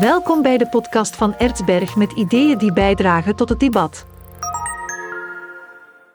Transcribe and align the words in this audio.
Welkom 0.00 0.42
bij 0.42 0.58
de 0.58 0.68
podcast 0.68 1.16
van 1.16 1.36
Ertsberg 1.36 1.96
met 1.96 2.12
ideeën 2.12 2.58
die 2.58 2.72
bijdragen 2.72 3.36
tot 3.36 3.48
het 3.48 3.60
debat. 3.60 4.06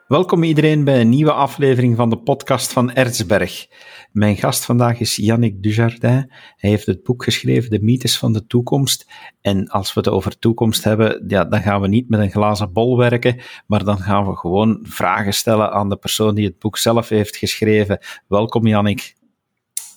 Welkom 0.06 0.42
iedereen 0.42 0.84
bij 0.84 1.00
een 1.00 1.08
nieuwe 1.08 1.32
aflevering 1.32 1.96
van 1.96 2.10
de 2.10 2.18
podcast 2.18 2.72
van 2.72 2.92
Ertsberg. 2.92 3.66
Mijn 4.12 4.36
gast 4.36 4.64
vandaag 4.64 5.00
is 5.00 5.16
Yannick 5.16 5.62
Dujardin. 5.62 6.32
Hij 6.56 6.70
heeft 6.70 6.86
het 6.86 7.02
boek 7.02 7.24
geschreven, 7.24 7.70
De 7.70 7.82
Mythes 7.82 8.18
van 8.18 8.32
de 8.32 8.46
Toekomst. 8.46 9.10
En 9.40 9.68
als 9.68 9.94
we 9.94 10.00
het 10.00 10.08
over 10.08 10.38
toekomst 10.38 10.84
hebben, 10.84 11.24
ja, 11.26 11.44
dan 11.44 11.62
gaan 11.62 11.80
we 11.80 11.88
niet 11.88 12.08
met 12.08 12.20
een 12.20 12.30
glazen 12.30 12.72
bol 12.72 12.96
werken, 12.96 13.40
maar 13.66 13.84
dan 13.84 13.98
gaan 13.98 14.26
we 14.26 14.36
gewoon 14.36 14.78
vragen 14.82 15.34
stellen 15.34 15.72
aan 15.72 15.88
de 15.88 15.96
persoon 15.96 16.34
die 16.34 16.46
het 16.46 16.58
boek 16.58 16.78
zelf 16.78 17.08
heeft 17.08 17.36
geschreven. 17.36 17.98
Welkom 18.28 18.66
Yannick. 18.66 19.14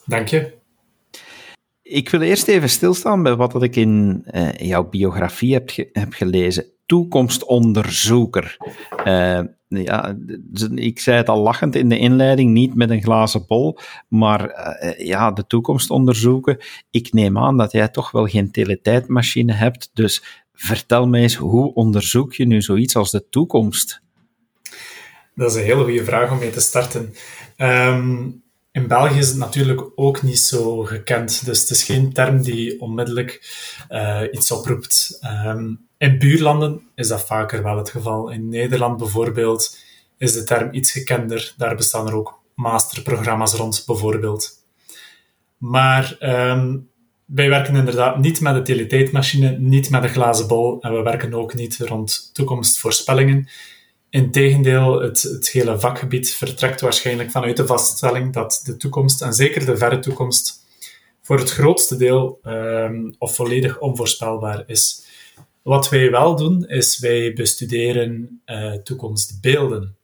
Dank 0.06 0.28
je. 0.28 0.64
Ik 1.88 2.10
wil 2.10 2.22
eerst 2.22 2.48
even 2.48 2.70
stilstaan 2.70 3.24
bij 3.24 3.36
wat 3.36 3.64
ik 3.64 3.76
in 3.76 4.26
uh, 4.32 4.52
jouw 4.52 4.90
biografie 4.90 5.54
heb, 5.54 5.70
heb 5.92 6.14
gelezen. 6.14 6.66
Toekomstonderzoeker. 6.86 8.58
Uh, 9.06 9.40
ja, 9.68 10.18
ik 10.76 11.00
zei 11.00 11.18
het 11.18 11.30
al 11.30 11.42
lachend 11.42 11.76
in 11.76 11.90
de 11.90 11.98
inleiding, 11.98 12.52
niet 12.52 12.76
met 12.76 12.90
een 12.90 13.02
glazen 13.02 13.46
bol, 13.48 13.78
maar 14.08 14.50
uh, 14.84 15.08
ja, 15.08 15.32
de 15.32 15.48
toekomst 15.48 15.90
onderzoeken. 15.90 16.58
Ik 16.92 17.14
neem 17.14 17.38
aan 17.38 17.58
dat 17.58 17.72
jij 17.72 17.88
toch 17.88 18.12
wel 18.12 18.26
geen 18.26 18.52
teletijdmachine 18.52 19.54
hebt, 19.54 19.90
dus 19.94 20.44
vertel 20.54 21.08
mij 21.08 21.22
eens, 21.22 21.36
hoe 21.36 21.74
onderzoek 21.74 22.34
je 22.34 22.46
nu 22.46 22.62
zoiets 22.62 22.96
als 22.96 23.12
de 23.12 23.30
toekomst? 23.30 24.02
Dat 25.36 25.50
is 25.50 25.56
een 25.56 25.64
hele 25.64 25.84
goede 25.84 26.04
vraag 26.04 26.32
om 26.32 26.40
mee 26.40 26.50
te 26.50 26.62
starten. 26.62 27.14
Um, 27.58 28.44
in 28.76 28.88
België 28.88 29.18
is 29.18 29.28
het 29.28 29.38
natuurlijk 29.38 29.82
ook 29.96 30.22
niet 30.22 30.40
zo 30.40 30.84
gekend, 30.84 31.46
dus 31.46 31.60
het 31.62 31.70
is 31.70 31.84
geen 31.84 32.14
term 32.14 32.42
die 32.42 32.82
onmiddellijk 32.82 33.42
uh, 33.90 34.22
iets 34.32 34.52
oproept. 34.52 35.20
Um, 35.46 35.88
in 35.98 36.18
buurlanden 36.20 36.82
is 36.96 37.08
dat 37.08 37.26
vaker 37.26 37.64
wel 37.64 37.78
het 37.78 37.90
geval. 37.90 38.30
In 38.30 38.50
Nederland 38.50 38.98
bijvoorbeeld 38.98 39.78
is 40.18 40.34
de 40.34 40.44
term 40.44 40.74
iets 40.74 40.92
gekender. 40.92 41.54
Daar 41.58 41.76
bestaan 41.76 42.08
er 42.08 42.16
ook 42.16 42.40
masterprogramma's 42.56 43.54
rond, 43.54 43.84
bijvoorbeeld. 43.86 44.52
Maar 45.58 46.18
um, 46.20 46.90
wij 47.26 47.50
werken 47.50 47.76
inderdaad 47.76 48.18
niet 48.18 48.42
met 48.42 48.56
de 48.56 48.62
teletijdmachine, 48.62 49.58
niet 49.60 49.90
met 49.90 50.04
een 50.04 50.10
glazen 50.10 50.48
bol 50.48 50.82
en 50.82 50.94
we 50.94 51.02
werken 51.02 51.34
ook 51.34 51.54
niet 51.54 51.78
rond 51.78 52.30
toekomstvoorspellingen. 52.34 53.48
Integendeel, 54.16 55.02
het, 55.02 55.22
het 55.22 55.50
hele 55.50 55.80
vakgebied 55.80 56.34
vertrekt 56.34 56.82
waarschijnlijk 56.82 57.32
vanuit 57.32 57.58
de 57.58 57.66
vaststelling 57.66 58.34
dat 58.34 58.62
de 58.64 58.78
toekomst, 58.78 59.22
en 59.22 59.34
zeker 59.34 59.66
de 59.66 59.78
verre 59.78 60.00
toekomst, 60.00 60.66
voor 61.22 61.40
het 61.40 61.52
grootste 61.52 61.98
deel 61.98 62.40
um, 62.44 63.16
of 63.18 63.36
volledig 63.36 63.80
onvoorspelbaar 63.80 64.64
is. 64.66 65.06
Wat 65.62 65.90
wij 65.90 66.12
wel 66.12 66.36
doen, 66.36 66.68
is 66.68 67.00
wij 67.00 67.34
bestuderen 67.34 68.42
uh, 68.46 68.74
toekomstbeelden. 68.74 69.96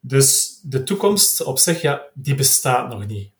Dus 0.00 0.58
de 0.62 0.82
toekomst 0.82 1.42
op 1.42 1.58
zich, 1.58 1.80
ja, 1.80 2.02
die 2.14 2.34
bestaat 2.34 2.88
nog 2.88 3.06
niet. 3.06 3.30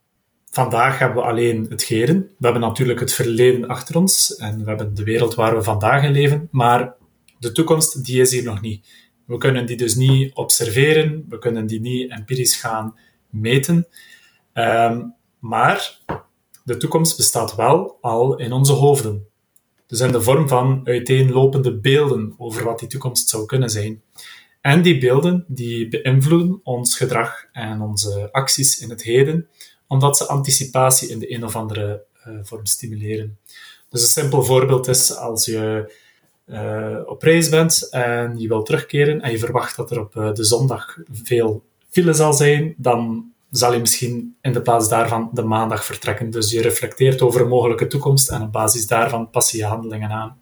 Vandaag 0.50 0.98
hebben 0.98 1.22
we 1.22 1.28
alleen 1.28 1.66
het 1.68 1.84
heden. 1.84 2.16
We 2.20 2.44
hebben 2.44 2.62
natuurlijk 2.62 3.00
het 3.00 3.12
verleden 3.12 3.68
achter 3.68 3.96
ons 3.96 4.36
en 4.36 4.58
we 4.58 4.68
hebben 4.68 4.94
de 4.94 5.04
wereld 5.04 5.34
waar 5.34 5.56
we 5.56 5.62
vandaag 5.62 6.04
in 6.04 6.12
leven, 6.12 6.48
maar 6.50 6.94
de 7.38 7.52
toekomst, 7.52 8.04
die 8.04 8.20
is 8.20 8.30
hier 8.30 8.44
nog 8.44 8.60
niet. 8.60 8.86
We 9.24 9.38
kunnen 9.38 9.66
die 9.66 9.76
dus 9.76 9.94
niet 9.94 10.34
observeren, 10.34 11.24
we 11.28 11.38
kunnen 11.38 11.66
die 11.66 11.80
niet 11.80 12.10
empirisch 12.10 12.56
gaan 12.56 12.98
meten. 13.30 13.86
Um, 14.54 15.14
maar 15.38 15.98
de 16.64 16.76
toekomst 16.76 17.16
bestaat 17.16 17.54
wel 17.54 17.98
al 18.00 18.36
in 18.38 18.52
onze 18.52 18.72
hoofden. 18.72 19.26
Dus 19.86 20.00
in 20.00 20.12
de 20.12 20.22
vorm 20.22 20.48
van 20.48 20.80
uiteenlopende 20.84 21.78
beelden 21.78 22.34
over 22.38 22.64
wat 22.64 22.78
die 22.78 22.88
toekomst 22.88 23.28
zou 23.28 23.46
kunnen 23.46 23.70
zijn. 23.70 24.02
En 24.60 24.82
die 24.82 24.98
beelden 24.98 25.44
die 25.48 25.88
beïnvloeden 25.88 26.60
ons 26.62 26.96
gedrag 26.96 27.46
en 27.52 27.80
onze 27.80 28.28
acties 28.32 28.78
in 28.80 28.90
het 28.90 29.02
heden, 29.02 29.48
omdat 29.86 30.16
ze 30.16 30.26
anticipatie 30.26 31.08
in 31.08 31.18
de 31.18 31.34
een 31.34 31.44
of 31.44 31.56
andere 31.56 32.04
uh, 32.28 32.38
vorm 32.42 32.66
stimuleren. 32.66 33.38
Dus 33.88 34.02
een 34.02 34.22
simpel 34.22 34.42
voorbeeld 34.42 34.88
is 34.88 35.16
als 35.16 35.44
je 35.44 35.92
uh, 36.46 36.98
op 37.06 37.22
reis 37.22 37.48
bent 37.48 37.88
en 37.90 38.38
je 38.38 38.48
wilt 38.48 38.66
terugkeren 38.66 39.20
en 39.20 39.30
je 39.30 39.38
verwacht 39.38 39.76
dat 39.76 39.90
er 39.90 40.00
op 40.00 40.14
uh, 40.14 40.32
de 40.32 40.44
zondag 40.44 40.98
veel 41.12 41.62
file 41.90 42.12
zal 42.12 42.32
zijn, 42.32 42.74
dan 42.76 43.32
zal 43.50 43.72
je 43.72 43.80
misschien 43.80 44.36
in 44.40 44.52
de 44.52 44.62
plaats 44.62 44.88
daarvan 44.88 45.30
de 45.32 45.42
maandag 45.42 45.84
vertrekken. 45.84 46.30
Dus 46.30 46.50
je 46.50 46.62
reflecteert 46.62 47.22
over 47.22 47.40
een 47.40 47.48
mogelijke 47.48 47.86
toekomst 47.86 48.30
en 48.30 48.42
op 48.42 48.52
basis 48.52 48.86
daarvan 48.86 49.30
pas 49.30 49.50
je 49.50 49.64
handelingen 49.64 50.10
aan. 50.10 50.38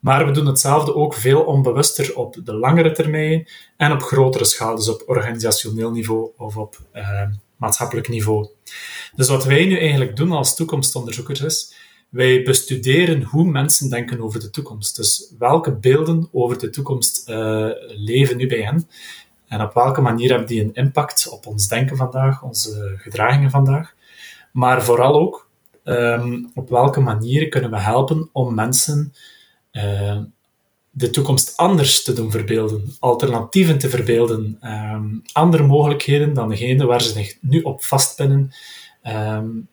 Maar 0.00 0.26
we 0.26 0.32
doen 0.32 0.46
hetzelfde 0.46 0.94
ook 0.94 1.14
veel 1.14 1.40
onbewuster 1.40 2.16
op 2.16 2.36
de 2.44 2.54
langere 2.54 2.92
termijn 2.92 3.48
en 3.76 3.92
op 3.92 4.02
grotere 4.02 4.44
schaal, 4.44 4.76
dus 4.76 4.88
op 4.88 5.02
organisationeel 5.06 5.90
niveau 5.90 6.30
of 6.36 6.56
op 6.56 6.76
uh, 6.94 7.22
maatschappelijk 7.56 8.08
niveau. 8.08 8.48
Dus 9.16 9.28
wat 9.28 9.44
wij 9.44 9.64
nu 9.66 9.78
eigenlijk 9.78 10.16
doen 10.16 10.32
als 10.32 10.56
toekomstonderzoekers 10.56 11.40
is, 11.40 11.74
wij 12.08 12.42
bestuderen 12.42 13.22
hoe 13.22 13.44
mensen 13.44 13.90
denken 13.90 14.20
over 14.20 14.40
de 14.40 14.50
toekomst. 14.50 14.96
Dus 14.96 15.32
welke 15.38 15.72
beelden 15.72 16.28
over 16.32 16.58
de 16.58 16.70
toekomst 16.70 17.28
uh, 17.28 17.68
leven 17.86 18.36
nu 18.36 18.46
bij 18.46 18.62
hen 18.62 18.88
en 19.48 19.60
op 19.60 19.74
welke 19.74 20.00
manier 20.00 20.28
hebben 20.28 20.48
die 20.48 20.62
een 20.62 20.74
impact 20.74 21.28
op 21.28 21.46
ons 21.46 21.68
denken 21.68 21.96
vandaag, 21.96 22.42
onze 22.42 22.94
gedragingen 22.96 23.50
vandaag. 23.50 23.94
Maar 24.52 24.84
vooral 24.84 25.14
ook 25.14 25.48
um, 25.84 26.50
op 26.54 26.68
welke 26.68 27.00
manieren 27.00 27.50
kunnen 27.50 27.70
we 27.70 27.78
helpen 27.80 28.28
om 28.32 28.54
mensen 28.54 29.14
uh, 29.72 30.20
de 30.90 31.10
toekomst 31.10 31.56
anders 31.56 32.02
te 32.02 32.12
doen 32.12 32.30
verbeelden, 32.30 32.96
alternatieven 32.98 33.78
te 33.78 33.88
verbeelden, 33.88 34.58
um, 34.62 35.22
andere 35.32 35.62
mogelijkheden 35.62 36.34
dan 36.34 36.48
degene 36.48 36.86
waar 36.86 37.02
ze 37.02 37.12
zich 37.12 37.36
nu 37.40 37.60
op 37.60 37.84
vastpinnen. 37.84 38.52
Um, 39.06 39.68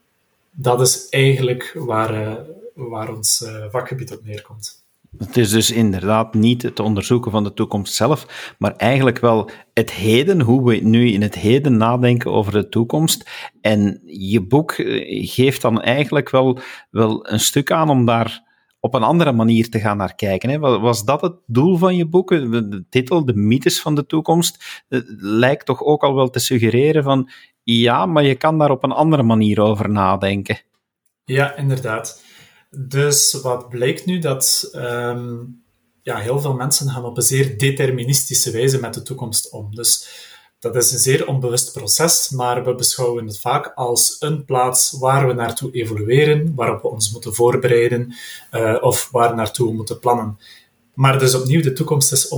dat 0.55 0.81
is 0.81 1.09
eigenlijk 1.09 1.71
waar, 1.77 2.21
uh, 2.21 2.33
waar 2.73 3.15
ons 3.15 3.41
uh, 3.41 3.65
vakgebied 3.69 4.11
op 4.11 4.25
neerkomt. 4.25 4.83
Het 5.17 5.37
is 5.37 5.49
dus 5.49 5.71
inderdaad 5.71 6.33
niet 6.33 6.61
het 6.61 6.79
onderzoeken 6.79 7.31
van 7.31 7.43
de 7.43 7.53
toekomst 7.53 7.93
zelf, 7.93 8.53
maar 8.59 8.75
eigenlijk 8.75 9.19
wel 9.19 9.49
het 9.73 9.91
heden, 9.91 10.41
hoe 10.41 10.69
we 10.69 10.75
nu 10.75 11.11
in 11.11 11.21
het 11.21 11.35
heden 11.35 11.77
nadenken 11.77 12.31
over 12.31 12.51
de 12.51 12.69
toekomst. 12.69 13.29
En 13.61 14.01
je 14.05 14.41
boek 14.41 14.71
eh, 14.71 15.27
geeft 15.27 15.61
dan 15.61 15.81
eigenlijk 15.81 16.29
wel, 16.29 16.59
wel 16.89 17.29
een 17.29 17.39
stuk 17.39 17.71
aan 17.71 17.89
om 17.89 18.05
daar 18.05 18.43
op 18.79 18.93
een 18.93 19.03
andere 19.03 19.31
manier 19.31 19.69
te 19.69 19.79
gaan 19.79 19.97
naar 19.97 20.15
kijken. 20.15 20.49
Hè? 20.49 20.59
Was 20.59 21.05
dat 21.05 21.21
het 21.21 21.35
doel 21.45 21.77
van 21.77 21.95
je 21.95 22.07
boek? 22.07 22.29
De 22.29 22.85
titel, 22.89 23.25
De 23.25 23.35
mythes 23.35 23.81
van 23.81 23.95
de 23.95 24.05
toekomst, 24.05 24.83
lijkt 25.17 25.65
toch 25.65 25.83
ook 25.83 26.03
al 26.03 26.15
wel 26.15 26.29
te 26.29 26.39
suggereren 26.39 27.03
van 27.03 27.29
ja, 27.65 28.05
maar 28.05 28.23
je 28.23 28.35
kan 28.35 28.57
daar 28.57 28.71
op 28.71 28.83
een 28.83 28.91
andere 28.91 29.23
manier 29.23 29.61
over 29.61 29.89
nadenken. 29.89 30.59
Ja, 31.23 31.55
inderdaad. 31.55 32.23
Dus 32.69 33.33
wat 33.33 33.69
blijkt 33.69 34.05
nu? 34.05 34.19
Dat 34.19 34.71
um, 34.75 35.63
ja, 36.01 36.17
heel 36.17 36.39
veel 36.39 36.53
mensen 36.53 36.89
gaan 36.89 37.05
op 37.05 37.17
een 37.17 37.23
zeer 37.23 37.57
deterministische 37.57 38.51
wijze 38.51 38.79
met 38.79 38.93
de 38.93 39.01
toekomst 39.01 39.51
om. 39.51 39.75
Dus 39.75 40.07
dat 40.59 40.75
is 40.75 40.91
een 40.91 40.99
zeer 40.99 41.27
onbewust 41.27 41.73
proces, 41.73 42.29
maar 42.29 42.65
we 42.65 42.75
beschouwen 42.75 43.27
het 43.27 43.39
vaak 43.39 43.71
als 43.75 44.15
een 44.19 44.45
plaats 44.45 44.91
waar 44.91 45.27
we 45.27 45.33
naartoe 45.33 45.71
evolueren, 45.71 46.55
waarop 46.55 46.81
we 46.81 46.87
ons 46.87 47.11
moeten 47.11 47.33
voorbereiden 47.33 48.13
uh, 48.51 48.77
of 48.81 49.09
waar 49.11 49.35
naartoe 49.35 49.67
we 49.67 49.73
moeten 49.73 49.99
plannen. 49.99 50.37
Maar 50.95 51.19
dus 51.19 51.35
opnieuw, 51.35 51.61
de 51.61 51.73
toekomst 51.73 52.11
is 52.11 52.31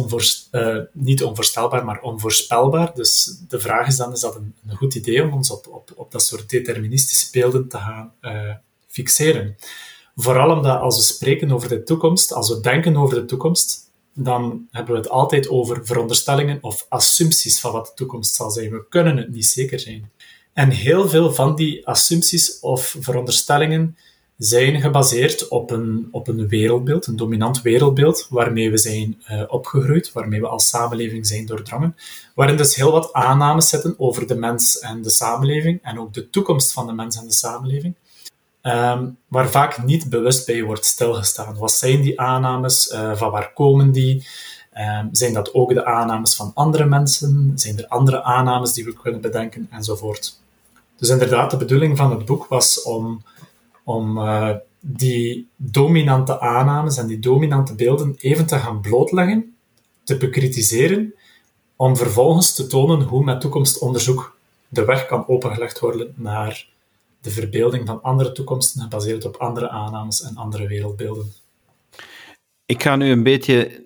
uh, 0.52 0.78
niet 0.92 1.24
onvoorstelbaar, 1.24 1.86
maar 1.86 2.02
onvoorspelbaar. 2.02 2.96
Dus 2.96 3.38
de 3.48 3.60
vraag 3.60 3.88
is 3.88 3.96
dan, 3.96 4.14
is 4.14 4.20
dat 4.20 4.36
een, 4.36 4.54
een 4.68 4.76
goed 4.76 4.96
idee 4.96 5.24
om 5.24 5.34
ons 5.34 5.52
op, 5.52 5.68
op, 5.68 5.92
op 5.96 6.12
dat 6.12 6.24
soort 6.24 6.50
deterministische 6.50 7.28
beelden 7.32 7.68
te 7.68 7.78
gaan 7.78 8.14
uh, 8.22 8.54
fixeren? 8.88 9.58
Vooral 10.16 10.58
omdat 10.58 10.80
als 10.80 10.98
we 10.98 11.14
spreken 11.14 11.52
over 11.52 11.70
de 11.70 11.84
toekomst, 11.84 12.34
als 12.34 12.50
we 12.50 12.60
denken 12.60 12.98
over 12.98 13.16
de 13.16 13.26
toekomst, 13.26 13.92
dan 14.14 14.68
hebben 14.72 14.94
we 14.94 15.00
het 15.00 15.10
altijd 15.10 15.50
over 15.50 15.86
veronderstellingen 15.86 16.58
of 16.62 16.86
assumpties 16.90 17.60
van 17.60 17.72
wat 17.72 17.86
de 17.86 17.94
toekomst 17.96 18.36
zal 18.36 18.52
zijn. 18.52 18.72
We 18.72 18.86
kunnen 18.90 19.18
het 19.18 19.30
niet 19.30 19.46
zeker 19.46 19.80
zijn. 19.80 20.12
En 20.54 20.70
heel 20.70 21.10
veel 21.10 21.34
van 21.34 21.56
die 21.56 21.88
assumpties 21.88 22.60
of 22.60 22.96
veronderstellingen 23.00 23.98
zijn 24.38 24.82
gebaseerd 24.82 25.48
op 25.48 25.72
een, 25.72 26.08
op 26.12 26.28
een 26.28 26.48
wereldbeeld, 26.48 27.08
een 27.08 27.16
dominant 27.16 27.62
wereldbeeld, 27.62 28.28
waarmee 28.30 28.72
we 28.72 28.78
zijn 28.78 29.24
uh, 29.32 29.42
opgegroeid, 29.48 30.12
waarmee 30.12 30.42
we 30.42 30.48
als 30.48 30.70
samenleving 30.70 31.28
zijn 31.28 31.46
doordrongen, 31.46 31.96
waarin 32.36 32.58
dus 32.58 32.76
heel 32.76 32.92
wat 32.92 33.14
aannames 33.14 33.70
zitten 33.70 33.96
over 33.98 34.28
de 34.28 34.36
mens 34.36 34.80
en 34.80 35.02
de 35.02 35.10
samenleving 35.10 35.80
en 35.84 36.00
ook 36.00 36.14
de 36.14 36.30
toekomst 36.30 36.74
van 36.74 36.88
de 36.88 36.94
mens 36.94 37.18
en 37.18 37.28
de 37.28 37.34
samenleving 37.34 37.96
um, 38.68 39.18
waar 39.28 39.50
vaak 39.50 39.84
niet 39.84 40.10
bewust 40.10 40.46
bij 40.46 40.64
wordt 40.64 40.86
stilgestaan. 40.86 41.58
Wat 41.58 41.72
zijn 41.72 42.02
die 42.02 42.20
aannames? 42.20 42.92
Uh, 42.92 43.16
van 43.16 43.32
waar 43.32 43.54
komen 43.54 43.92
die? 43.92 44.28
Um, 44.78 45.10
zijn 45.12 45.34
dat 45.34 45.54
ook 45.54 45.74
de 45.74 45.86
aannames 45.86 46.36
van 46.36 46.52
andere 46.54 46.86
mensen? 46.86 47.52
Zijn 47.56 47.78
er 47.78 47.88
andere 47.88 48.24
aannames 48.24 48.74
die 48.74 48.86
we 48.86 48.94
kunnen 48.94 49.22
bedenken? 49.22 49.68
Enzovoort. 49.72 50.40
Dus 50.98 51.10
inderdaad, 51.10 51.52
de 51.52 51.58
bedoeling 51.58 51.98
van 51.98 52.12
het 52.12 52.26
boek 52.26 52.46
was 52.48 52.82
om, 52.82 53.24
om 53.88 54.18
uh, 54.18 54.56
die 54.80 55.48
dominante 55.56 56.40
aannames 56.40 56.98
en 56.98 57.08
die 57.08 57.20
dominante 57.20 57.76
beelden 57.76 58.16
even 58.18 58.46
te 58.46 58.58
gaan 58.58 58.82
blootleggen, 58.82 59.56
te 60.04 60.18
bekritiseren, 60.18 61.14
om 61.76 61.98
vervolgens 61.98 62.56
te 62.56 62.68
tonen 62.68 63.02
hoe 63.02 63.24
met 63.24 63.42
toekomstonderzoek 63.42 64.38
de 64.68 64.86
weg 64.86 65.06
kan 65.06 65.28
opengelegd 65.28 65.80
worden 65.80 66.14
naar 66.16 66.68
de 67.22 67.30
verbeelding 67.30 67.88
van 67.88 68.02
andere 68.02 68.32
toekomsten 68.32 68.82
gebaseerd 68.82 69.26
op 69.26 69.36
andere 69.36 69.70
aannames 69.70 70.22
en 70.22 70.36
andere 70.36 70.68
wereldbeelden. 70.68 71.34
Ik 72.66 72.84
ga 72.84 72.96
nu 72.96 73.12
een 73.12 73.24
beetje 73.24 73.86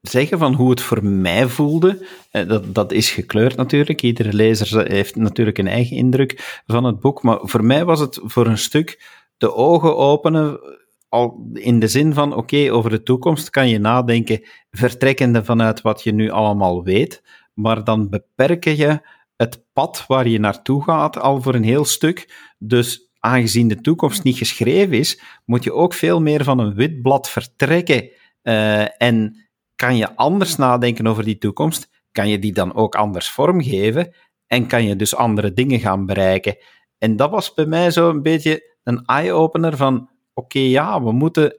zeggen 0.00 0.38
van 0.38 0.54
hoe 0.54 0.70
het 0.70 0.80
voor 0.80 1.04
mij 1.04 1.48
voelde. 1.48 2.06
Eh, 2.30 2.48
dat, 2.48 2.74
dat 2.74 2.92
is 2.92 3.10
gekleurd 3.10 3.56
natuurlijk. 3.56 4.02
Iedere 4.02 4.32
lezer 4.32 4.90
heeft 4.90 5.16
natuurlijk 5.16 5.58
een 5.58 5.68
eigen 5.68 5.96
indruk 5.96 6.62
van 6.66 6.84
het 6.84 7.00
boek. 7.00 7.22
Maar 7.22 7.38
voor 7.42 7.64
mij 7.64 7.84
was 7.84 8.00
het 8.00 8.20
voor 8.22 8.46
een 8.46 8.58
stuk 8.58 9.20
de 9.42 9.54
ogen 9.54 9.96
openen. 9.96 10.60
Al 11.08 11.50
in 11.52 11.78
de 11.78 11.88
zin 11.88 12.14
van: 12.14 12.34
oké, 12.34 12.72
over 12.72 12.90
de 12.90 13.02
toekomst 13.02 13.50
kan 13.50 13.68
je 13.68 13.78
nadenken, 13.78 14.44
vertrekkende 14.70 15.44
vanuit 15.44 15.80
wat 15.80 16.02
je 16.02 16.12
nu 16.12 16.30
allemaal 16.30 16.84
weet. 16.84 17.22
Maar 17.54 17.84
dan 17.84 18.08
beperken 18.08 18.76
je 18.76 19.00
het 19.36 19.64
pad 19.72 20.04
waar 20.06 20.28
je 20.28 20.38
naartoe 20.38 20.82
gaat 20.82 21.18
al 21.18 21.42
voor 21.42 21.54
een 21.54 21.64
heel 21.64 21.84
stuk. 21.84 22.50
Dus 22.58 23.10
aangezien 23.18 23.68
de 23.68 23.80
toekomst 23.80 24.22
niet 24.22 24.36
geschreven 24.36 24.98
is, 24.98 25.20
moet 25.44 25.64
je 25.64 25.72
ook 25.72 25.94
veel 25.94 26.20
meer 26.20 26.44
van 26.44 26.58
een 26.58 26.74
wit 26.74 27.02
blad 27.02 27.28
vertrekken. 27.28 28.10
Uh, 28.42 29.02
en 29.02 29.46
kan 29.76 29.96
je 29.96 30.16
anders 30.16 30.56
nadenken 30.56 31.06
over 31.06 31.24
die 31.24 31.38
toekomst? 31.38 31.88
Kan 32.12 32.28
je 32.28 32.38
die 32.38 32.52
dan 32.52 32.74
ook 32.74 32.94
anders 32.94 33.30
vormgeven? 33.30 34.14
En 34.46 34.66
kan 34.66 34.84
je 34.84 34.96
dus 34.96 35.14
andere 35.14 35.52
dingen 35.52 35.80
gaan 35.80 36.06
bereiken? 36.06 36.56
En 36.98 37.16
dat 37.16 37.30
was 37.30 37.54
bij 37.54 37.66
mij 37.66 37.90
zo 37.90 38.10
een 38.10 38.22
beetje 38.22 38.71
een 38.84 39.04
eye-opener 39.04 39.76
van: 39.76 40.08
oké, 40.34 40.58
ja, 40.58 41.02
we 41.02 41.12
moeten, 41.12 41.56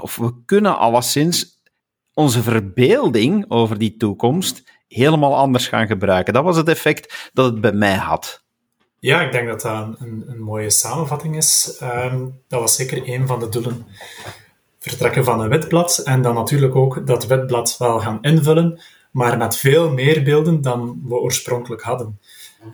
of 0.00 0.16
we 0.16 0.32
kunnen 0.44 0.78
alleszins 0.78 1.62
onze 2.14 2.42
verbeelding 2.42 3.44
over 3.48 3.78
die 3.78 3.96
toekomst 3.96 4.62
helemaal 4.88 5.36
anders 5.36 5.68
gaan 5.68 5.86
gebruiken. 5.86 6.32
Dat 6.32 6.44
was 6.44 6.56
het 6.56 6.68
effect 6.68 7.30
dat 7.32 7.44
het 7.44 7.60
bij 7.60 7.72
mij 7.72 7.96
had. 7.96 8.42
Ja, 8.98 9.20
ik 9.20 9.32
denk 9.32 9.48
dat 9.48 9.60
dat 9.60 10.00
een, 10.00 10.24
een 10.26 10.42
mooie 10.42 10.70
samenvatting 10.70 11.36
is. 11.36 11.80
Um, 11.82 12.40
dat 12.48 12.60
was 12.60 12.76
zeker 12.76 13.08
een 13.08 13.26
van 13.26 13.40
de 13.40 13.48
doelen 13.48 13.86
vertrekken 14.78 15.24
van 15.24 15.40
een 15.40 15.48
witblad 15.48 15.98
en 15.98 16.22
dan 16.22 16.34
natuurlijk 16.34 16.74
ook 16.74 17.06
dat 17.06 17.26
witblad 17.26 17.76
wel 17.78 18.00
gaan 18.00 18.22
invullen, 18.22 18.80
maar 19.10 19.38
met 19.38 19.56
veel 19.56 19.90
meer 19.90 20.22
beelden 20.22 20.60
dan 20.60 21.00
we 21.04 21.14
oorspronkelijk 21.14 21.82
hadden. 21.82 22.20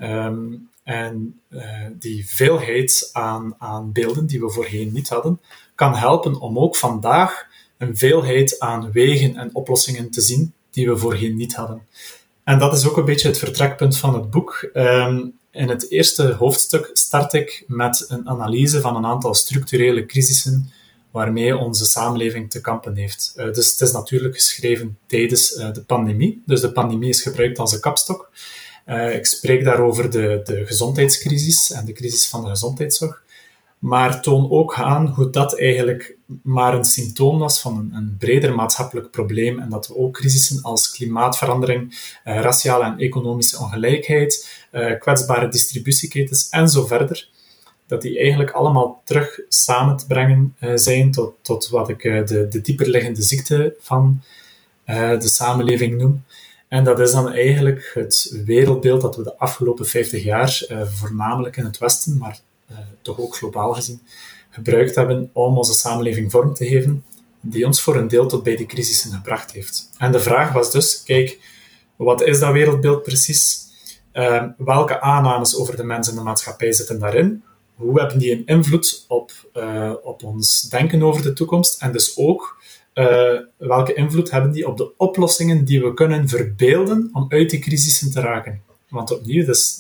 Um, 0.00 0.69
en 0.90 1.40
uh, 1.48 1.62
die 1.98 2.28
veelheid 2.28 3.10
aan, 3.12 3.92
beelden 3.92 4.26
die 4.26 4.40
we 4.40 4.50
voorheen 4.50 4.92
niet 4.92 5.08
hadden, 5.08 5.40
kan 5.74 5.94
helpen 5.94 6.40
om 6.40 6.58
ook 6.58 6.76
vandaag 6.76 7.46
een 7.78 7.96
veelheid 7.96 8.60
aan 8.60 8.92
wegen 8.92 9.36
en 9.36 9.54
oplossingen 9.54 10.10
te 10.10 10.20
zien 10.20 10.52
die 10.70 10.88
we 10.88 10.96
voorheen 10.96 11.36
niet 11.36 11.54
hadden. 11.54 11.82
En 12.44 12.58
dat 12.58 12.72
is 12.72 12.88
ook 12.88 12.96
een 12.96 13.04
beetje 13.04 13.28
het 13.28 13.38
vertrekpunt 13.38 13.96
van 13.96 14.14
het 14.14 14.30
boek. 14.30 14.70
Um, 14.74 15.38
in 15.50 15.68
het 15.68 15.90
eerste 15.90 16.32
hoofdstuk 16.32 16.90
start 16.92 17.32
ik 17.32 17.64
met 17.66 18.04
een 18.08 18.28
analyse 18.28 18.80
van 18.80 18.96
een 18.96 19.06
aantal 19.06 19.34
structurele 19.34 20.06
crisissen 20.06 20.72
waarmee 21.10 21.56
onze 21.56 21.84
samenleving 21.84 22.50
te 22.50 22.60
kampen 22.60 22.96
heeft. 22.96 23.32
Uh, 23.36 23.44
dus 23.52 23.70
het 23.70 23.80
is 23.80 23.92
natuurlijk 23.92 24.34
geschreven 24.34 24.98
tijdens 25.06 25.56
uh, 25.56 25.72
de 25.72 25.82
pandemie. 25.82 26.42
Dus 26.46 26.60
de 26.60 26.72
pandemie 26.72 27.08
is 27.08 27.22
gebruikt 27.22 27.58
als 27.58 27.72
een 27.72 27.80
kapstok. 27.80 28.30
Uh, 28.90 29.14
ik 29.14 29.26
spreek 29.26 29.64
daarover 29.64 30.10
de, 30.10 30.40
de 30.44 30.66
gezondheidscrisis 30.66 31.72
en 31.72 31.84
de 31.84 31.92
crisis 31.92 32.28
van 32.28 32.42
de 32.42 32.48
gezondheidszorg. 32.48 33.22
Maar 33.78 34.22
toon 34.22 34.50
ook 34.50 34.74
aan 34.74 35.06
hoe 35.06 35.30
dat 35.30 35.58
eigenlijk 35.58 36.16
maar 36.42 36.74
een 36.74 36.84
symptoom 36.84 37.38
was 37.38 37.60
van 37.60 37.78
een, 37.78 37.90
een 37.94 38.16
breder 38.18 38.54
maatschappelijk 38.54 39.10
probleem 39.10 39.58
en 39.58 39.70
dat 39.70 39.88
we 39.88 39.96
ook 39.96 40.14
crisissen 40.14 40.62
als 40.62 40.90
klimaatverandering, 40.90 42.14
raciale 42.24 42.84
en 42.84 42.98
economische 42.98 43.58
ongelijkheid, 43.58 44.48
kwetsbare 44.98 45.48
distributieketens 45.48 46.48
en 46.48 46.68
zo 46.68 46.86
verder, 46.86 47.28
dat 47.86 48.02
die 48.02 48.18
eigenlijk 48.18 48.50
allemaal 48.50 49.02
terug 49.04 49.40
samen 49.48 49.96
te 49.96 50.06
brengen 50.06 50.54
uh, 50.60 50.72
zijn 50.74 51.10
tot, 51.10 51.34
tot 51.42 51.68
wat 51.68 51.88
ik 51.88 52.02
de, 52.02 52.46
de 52.50 52.60
dieperliggende 52.60 53.22
ziekte 53.22 53.74
van 53.80 54.22
de 54.84 55.28
samenleving 55.28 55.98
noem. 55.98 56.24
En 56.70 56.84
dat 56.84 57.00
is 57.00 57.12
dan 57.12 57.32
eigenlijk 57.32 57.90
het 57.94 58.40
wereldbeeld 58.44 59.00
dat 59.00 59.16
we 59.16 59.22
de 59.22 59.36
afgelopen 59.36 59.86
50 59.86 60.22
jaar, 60.22 60.64
voornamelijk 60.84 61.56
in 61.56 61.64
het 61.64 61.78
Westen, 61.78 62.18
maar 62.18 62.40
toch 63.02 63.18
ook 63.18 63.36
globaal 63.36 63.74
gezien, 63.74 64.02
gebruikt 64.50 64.94
hebben 64.94 65.30
om 65.32 65.56
onze 65.58 65.72
samenleving 65.72 66.30
vorm 66.30 66.54
te 66.54 66.66
geven, 66.66 67.04
die 67.40 67.66
ons 67.66 67.82
voor 67.82 67.96
een 67.96 68.08
deel 68.08 68.26
tot 68.26 68.42
bij 68.42 68.56
die 68.56 68.66
crisissen 68.66 69.12
gebracht 69.12 69.52
heeft. 69.52 69.90
En 69.98 70.12
de 70.12 70.20
vraag 70.20 70.52
was 70.52 70.70
dus, 70.70 71.02
kijk, 71.02 71.38
wat 71.96 72.22
is 72.22 72.38
dat 72.38 72.52
wereldbeeld 72.52 73.02
precies? 73.02 73.68
welke 74.56 75.00
aannames 75.00 75.56
over 75.56 75.76
de 75.76 75.84
mensen 75.84 76.12
en 76.12 76.18
de 76.18 76.24
maatschappij 76.24 76.72
zitten 76.72 76.98
daarin? 76.98 77.42
hoe 77.80 77.98
hebben 78.00 78.18
die 78.18 78.32
een 78.32 78.46
invloed 78.46 79.04
op, 79.08 79.32
uh, 79.54 79.92
op 80.02 80.24
ons 80.24 80.62
denken 80.62 81.02
over 81.02 81.22
de 81.22 81.32
toekomst? 81.32 81.82
En 81.82 81.92
dus 81.92 82.16
ook, 82.16 82.59
uh, 82.94 83.40
welke 83.56 83.94
invloed 83.94 84.30
hebben 84.30 84.52
die 84.52 84.68
op 84.68 84.76
de 84.76 84.92
oplossingen 84.96 85.64
die 85.64 85.80
we 85.80 85.94
kunnen 85.94 86.28
verbeelden 86.28 87.10
om 87.12 87.26
uit 87.28 87.50
die 87.50 87.60
crisissen 87.60 88.10
te 88.10 88.20
raken? 88.20 88.60
Want 88.88 89.12
opnieuw, 89.12 89.44
dus 89.44 89.78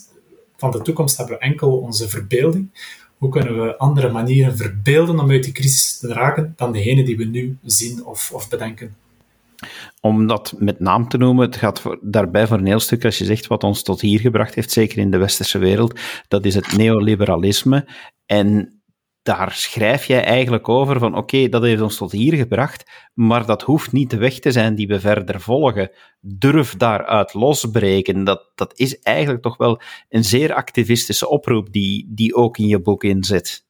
van 0.56 0.70
de 0.70 0.82
toekomst 0.82 1.16
hebben 1.16 1.36
we 1.38 1.44
enkel 1.44 1.78
onze 1.78 2.08
verbeelding. 2.08 2.70
Hoe 3.16 3.30
kunnen 3.30 3.62
we 3.62 3.76
andere 3.76 4.10
manieren 4.10 4.56
verbeelden 4.56 5.18
om 5.18 5.30
uit 5.30 5.44
die 5.44 5.52
crisis 5.52 5.98
te 5.98 6.08
raken 6.08 6.52
dan 6.56 6.72
degene 6.72 7.04
die 7.04 7.16
we 7.16 7.24
nu 7.24 7.58
zien 7.62 8.04
of, 8.04 8.30
of 8.32 8.48
bedenken? 8.48 8.96
Om 10.00 10.26
dat 10.26 10.54
met 10.58 10.80
naam 10.80 11.08
te 11.08 11.16
noemen, 11.16 11.46
het 11.46 11.56
gaat 11.56 11.82
daarbij 12.00 12.46
voor 12.46 12.58
een 12.58 12.66
heel 12.66 12.80
stuk, 12.80 13.04
als 13.04 13.18
je 13.18 13.24
zegt 13.24 13.46
wat 13.46 13.64
ons 13.64 13.82
tot 13.82 14.00
hier 14.00 14.20
gebracht 14.20 14.54
heeft, 14.54 14.70
zeker 14.70 14.98
in 14.98 15.10
de 15.10 15.16
westerse 15.16 15.58
wereld, 15.58 16.00
dat 16.28 16.44
is 16.44 16.54
het 16.54 16.76
neoliberalisme. 16.76 17.86
En 18.26 18.79
daar 19.36 19.52
schrijf 19.52 20.04
jij 20.04 20.24
eigenlijk 20.24 20.68
over 20.68 20.98
van 20.98 21.16
oké, 21.16 21.48
dat 21.48 21.62
heeft 21.62 21.82
ons 21.82 21.96
tot 21.96 22.12
hier 22.12 22.34
gebracht, 22.34 22.90
maar 23.14 23.46
dat 23.46 23.62
hoeft 23.62 23.92
niet 23.92 24.10
de 24.10 24.16
weg 24.16 24.38
te 24.38 24.52
zijn 24.52 24.74
die 24.74 24.86
we 24.86 25.00
verder 25.00 25.40
volgen. 25.40 25.90
Durf 26.20 26.76
daaruit 26.76 27.34
losbreken. 27.34 28.24
Dat, 28.24 28.50
dat 28.54 28.72
is 28.78 28.98
eigenlijk 28.98 29.42
toch 29.42 29.56
wel 29.56 29.80
een 30.08 30.24
zeer 30.24 30.54
activistische 30.54 31.28
oproep 31.28 31.72
die, 31.72 32.06
die 32.08 32.34
ook 32.34 32.58
in 32.58 32.66
je 32.66 32.80
boek 32.80 33.04
inzet. 33.04 33.64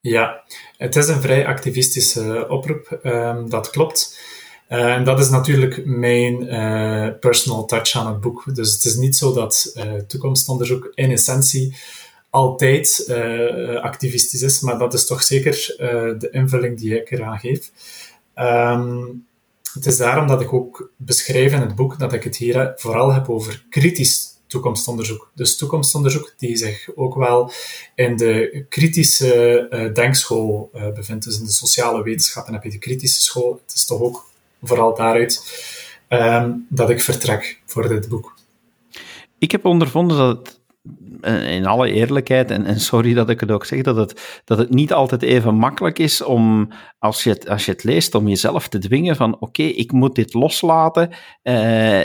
Ja, 0.00 0.44
het 0.76 0.96
is 0.96 1.08
een 1.08 1.20
vrij 1.20 1.46
activistische 1.46 2.46
oproep, 2.48 3.00
um, 3.02 3.50
dat 3.50 3.70
klopt. 3.70 4.20
Uh, 4.68 4.94
en 4.94 5.04
dat 5.04 5.20
is 5.20 5.28
natuurlijk 5.28 5.82
mijn 5.84 6.42
uh, 6.42 7.18
personal 7.20 7.64
touch 7.64 7.96
aan 7.96 8.06
het 8.06 8.20
boek. 8.20 8.54
Dus 8.54 8.72
het 8.72 8.84
is 8.84 8.96
niet 8.96 9.16
zo 9.16 9.32
dat 9.32 9.72
uh, 9.76 9.92
toekomstonderzoek 9.92 10.92
in 10.94 11.10
essentie 11.10 11.76
altijd 12.36 13.12
activistisch 13.82 14.42
is, 14.42 14.60
maar 14.60 14.78
dat 14.78 14.94
is 14.94 15.06
toch 15.06 15.22
zeker 15.22 15.74
de 16.18 16.28
invulling 16.30 16.78
die 16.78 17.00
ik 17.00 17.10
eraan 17.10 17.38
geef. 17.38 17.70
Um, 18.36 19.26
het 19.72 19.86
is 19.86 19.96
daarom 19.96 20.26
dat 20.26 20.40
ik 20.40 20.52
ook 20.52 20.90
beschrijf 20.96 21.52
in 21.52 21.60
het 21.60 21.74
boek 21.74 21.98
dat 21.98 22.12
ik 22.12 22.24
het 22.24 22.36
hier 22.36 22.72
vooral 22.76 23.12
heb 23.12 23.28
over 23.28 23.64
kritisch 23.70 24.34
toekomstonderzoek. 24.46 25.30
Dus 25.34 25.56
toekomstonderzoek 25.56 26.34
die 26.38 26.56
zich 26.56 26.88
ook 26.94 27.14
wel 27.14 27.50
in 27.94 28.16
de 28.16 28.64
kritische 28.68 29.90
denkschool 29.94 30.70
bevindt. 30.94 31.24
Dus 31.24 31.38
in 31.38 31.44
de 31.44 31.50
sociale 31.50 32.02
wetenschappen 32.02 32.52
heb 32.52 32.62
je 32.62 32.70
de 32.70 32.78
kritische 32.78 33.22
school. 33.22 33.60
Het 33.66 33.74
is 33.74 33.84
toch 33.84 34.00
ook 34.00 34.24
vooral 34.62 34.94
daaruit 34.94 35.64
um, 36.08 36.66
dat 36.68 36.90
ik 36.90 37.00
vertrek 37.00 37.60
voor 37.66 37.88
dit 37.88 38.08
boek. 38.08 38.34
Ik 39.38 39.50
heb 39.50 39.64
ondervonden 39.64 40.16
dat 40.16 40.38
het 40.38 40.48
eh, 40.48 40.54
in 41.26 41.66
alle 41.66 41.90
eerlijkheid, 41.90 42.50
en, 42.50 42.64
en, 42.64 42.80
sorry 42.80 43.14
dat 43.14 43.30
ik 43.30 43.40
het 43.40 43.50
ook 43.50 43.64
zeg, 43.64 43.82
dat 43.82 43.96
het, 43.96 44.42
dat 44.44 44.58
het 44.58 44.70
niet 44.70 44.92
altijd 44.92 45.22
even 45.22 45.54
makkelijk 45.54 45.98
is 45.98 46.22
om, 46.22 46.68
als 46.98 47.24
je 47.24 47.30
het, 47.30 47.48
als 47.48 47.64
je 47.64 47.72
het 47.72 47.84
leest, 47.84 48.14
om 48.14 48.28
jezelf 48.28 48.68
te 48.68 48.78
dwingen 48.78 49.16
van 49.16 49.40
oké, 49.40 49.62
ik 49.62 49.92
moet 49.92 50.14
dit 50.14 50.34
loslaten. 50.34 51.10
Uh, 51.42 52.02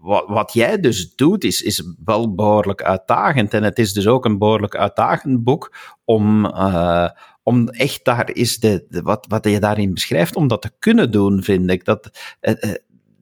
wat, 0.00 0.24
wat 0.26 0.52
jij 0.52 0.80
dus 0.80 1.14
doet, 1.14 1.44
is, 1.44 1.62
is 1.62 1.82
wel 2.04 2.34
behoorlijk 2.34 2.82
uitdagend. 2.82 3.54
En 3.54 3.62
het 3.62 3.78
is 3.78 3.92
dus 3.92 4.06
ook 4.06 4.24
een 4.24 4.38
behoorlijk 4.38 4.76
uitdagend 4.76 5.44
boek 5.44 5.76
om, 6.04 6.46
om 7.42 7.68
echt 7.68 8.04
daar 8.04 8.30
is 8.32 8.58
de, 8.58 8.86
wat, 8.88 9.26
wat 9.28 9.44
je 9.44 9.60
daarin 9.60 9.94
beschrijft, 9.94 10.36
om 10.36 10.48
dat 10.48 10.62
te 10.62 10.70
kunnen 10.78 11.10
doen, 11.10 11.42
vind 11.42 11.70
ik. 11.70 11.84
Dat, 11.84 12.10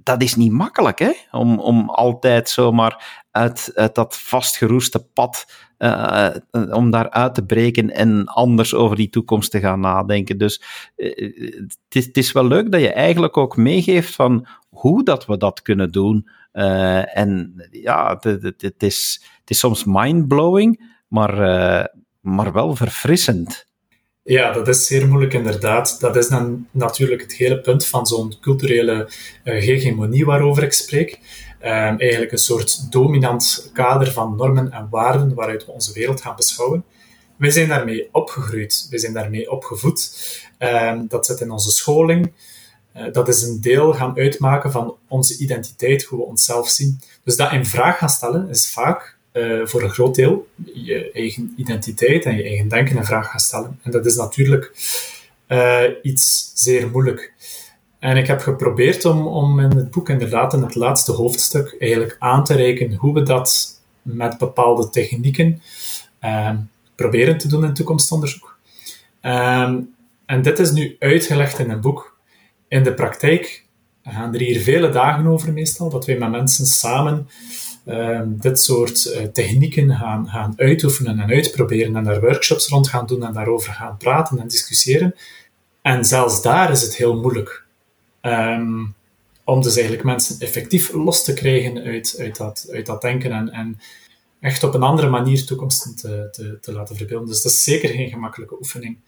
dat 0.02 0.23
is 0.23 0.35
niet 0.35 0.52
makkelijk, 0.52 0.99
hè? 0.99 1.12
Om, 1.31 1.59
om 1.59 1.90
altijd 1.90 2.49
zomaar 2.49 3.24
uit, 3.35 3.71
uit 3.75 3.95
dat 3.95 4.19
vastgeroeste 4.19 5.07
pad, 5.12 5.47
uh, 5.79 6.29
om 6.71 6.91
daar 6.91 7.11
uit 7.11 7.35
te 7.35 7.45
breken 7.45 7.91
en 7.91 8.25
anders 8.25 8.75
over 8.75 8.97
die 8.97 9.11
toekomst 9.11 9.50
te 9.50 9.61
gaan 9.61 9.81
nadenken. 9.81 10.38
Dus 10.38 10.62
het 10.95 11.76
is, 11.88 12.11
is, 12.11 12.33
wel 12.33 12.47
leuk 12.47 12.73
dat 12.73 12.81
je 12.81 12.93
eigenlijk 12.93 13.37
ook 13.37 13.57
meegeeft 13.57 14.14
van 14.14 14.47
hoe 14.69 15.05
dat 15.05 15.26
we 15.26 15.37
dat 15.37 15.62
kunnen 15.62 15.93
doen. 15.93 16.29
en 17.12 17.55
ja, 17.71 18.19
het, 18.21 18.83
is, 18.83 19.25
is 19.45 19.59
soms 19.59 19.85
mindblowing, 19.85 20.93
maar, 21.09 21.35
maar 22.21 22.53
wel 22.53 22.76
verfrissend. 22.76 23.67
Ja, 24.23 24.53
dat 24.53 24.69
is 24.69 24.87
zeer 24.87 25.09
moeilijk 25.09 25.35
inderdaad. 25.35 26.00
Dat 26.00 26.17
is 26.17 26.29
dan 26.29 26.67
natuurlijk 26.71 27.23
het 27.23 27.33
hele 27.33 27.61
punt 27.61 27.87
van 27.87 28.07
zo'n 28.07 28.35
culturele 28.41 29.11
hegemonie 29.43 30.25
waarover 30.25 30.62
ik 30.62 30.73
spreek. 30.73 31.19
Um, 31.66 31.99
eigenlijk 31.99 32.33
een 32.33 32.38
soort 32.38 32.92
dominant 32.92 33.71
kader 33.73 34.12
van 34.12 34.37
normen 34.37 34.73
en 34.73 34.88
waarden 34.90 35.35
waaruit 35.35 35.66
we 35.66 35.73
onze 35.73 35.92
wereld 35.92 36.21
gaan 36.21 36.37
beschouwen. 36.37 36.85
Wij 37.37 37.50
zijn 37.50 37.68
daarmee 37.68 38.09
opgegroeid, 38.12 38.87
wij 38.90 38.99
zijn 38.99 39.12
daarmee 39.12 39.50
opgevoed. 39.50 40.16
Um, 40.59 41.06
dat 41.09 41.26
zit 41.26 41.40
in 41.40 41.50
onze 41.50 41.71
scholing. 41.71 42.33
Uh, 42.97 43.12
dat 43.12 43.28
is 43.28 43.42
een 43.42 43.61
deel 43.61 43.92
gaan 43.92 44.16
uitmaken 44.16 44.73
van 44.73 44.97
onze 45.09 45.38
identiteit, 45.38 46.02
hoe 46.04 46.18
we 46.18 46.25
onszelf 46.25 46.68
zien. 46.68 47.00
Dus 47.23 47.37
dat 47.37 47.52
in 47.52 47.66
vraag 47.66 47.99
gaan 47.99 48.09
stellen 48.09 48.49
is 48.49 48.71
vaak 48.71 49.16
uh, 49.33 49.66
voor 49.66 49.83
een 49.83 49.90
groot 49.90 50.14
deel 50.14 50.49
je 50.75 51.11
eigen 51.12 51.54
identiteit 51.56 52.25
en 52.25 52.37
je 52.37 52.42
eigen 52.42 52.68
denken 52.68 52.97
in 52.97 53.04
vraag 53.04 53.30
gaan 53.30 53.40
stellen. 53.40 53.78
En 53.83 53.90
dat 53.90 54.06
is 54.06 54.16
natuurlijk 54.16 54.73
uh, 55.49 55.83
iets 56.02 56.50
zeer 56.54 56.90
moeilijk. 56.90 57.33
En 58.05 58.17
ik 58.17 58.27
heb 58.27 58.41
geprobeerd 58.41 59.05
om, 59.05 59.27
om 59.27 59.61
in 59.61 59.77
het 59.77 59.91
boek 59.91 60.09
inderdaad 60.09 60.53
in 60.53 60.63
het 60.63 60.75
laatste 60.75 61.13
hoofdstuk 61.13 61.77
eigenlijk 61.79 62.17
aan 62.19 62.45
te 62.45 62.55
reiken 62.55 62.95
hoe 62.95 63.15
we 63.15 63.23
dat 63.23 63.81
met 64.03 64.39
bepaalde 64.39 64.91
technieken 64.91 65.63
uh, 66.25 66.51
proberen 66.95 67.39
te 67.39 67.49
doen 67.49 67.65
in 67.65 67.75
toekomstonderzoek. 67.75 68.59
Um, 69.23 69.95
en 70.27 70.43
dit 70.43 70.59
is 70.59 70.71
nu 70.71 70.97
uitgelegd 70.99 71.59
in 71.59 71.71
een 71.71 71.81
boek. 71.81 72.19
In 72.69 72.83
de 72.83 72.95
praktijk 72.95 73.65
gaan 74.03 74.35
er 74.35 74.41
hier 74.41 74.61
vele 74.61 74.89
dagen 74.89 75.27
over 75.27 75.53
meestal, 75.53 75.91
dat 75.91 76.07
wij 76.07 76.19
met 76.19 76.31
mensen 76.31 76.67
samen 76.67 77.29
um, 77.87 78.37
dit 78.41 78.61
soort 78.61 79.05
uh, 79.05 79.23
technieken 79.23 79.97
gaan, 79.97 80.29
gaan 80.29 80.55
uitoefenen 80.57 81.21
en 81.21 81.31
uitproberen 81.31 81.97
en 81.97 82.05
daar 82.05 82.21
workshops 82.21 82.69
rond 82.69 82.89
gaan 82.89 83.07
doen 83.07 83.25
en 83.25 83.33
daarover 83.33 83.73
gaan 83.73 83.97
praten 83.97 84.39
en 84.39 84.49
discussiëren. 84.49 85.15
En 85.83 86.05
zelfs 86.05 86.43
daar 86.43 86.71
is 86.71 86.83
het 86.83 86.97
heel 86.97 87.21
moeilijk. 87.21 87.63
Um, 88.26 88.95
om 89.45 89.62
dus 89.62 89.75
eigenlijk 89.75 90.04
mensen 90.04 90.40
effectief 90.40 90.93
los 90.93 91.25
te 91.25 91.33
krijgen 91.33 91.78
uit, 91.78 92.16
uit, 92.19 92.37
dat, 92.37 92.69
uit 92.73 92.87
dat 92.87 93.00
denken 93.00 93.33
en, 93.33 93.50
en 93.50 93.81
echt 94.40 94.62
op 94.62 94.75
een 94.75 94.83
andere 94.83 95.09
manier 95.09 95.47
toekomsten 95.47 95.97
te, 95.97 96.28
te, 96.33 96.59
te 96.61 96.73
laten 96.73 96.97
verbeelden. 96.97 97.28
Dus 97.28 97.43
dat 97.43 97.52
is 97.52 97.64
zeker 97.64 97.88
geen 97.88 98.09
gemakkelijke 98.09 98.57
oefening. 98.59 98.99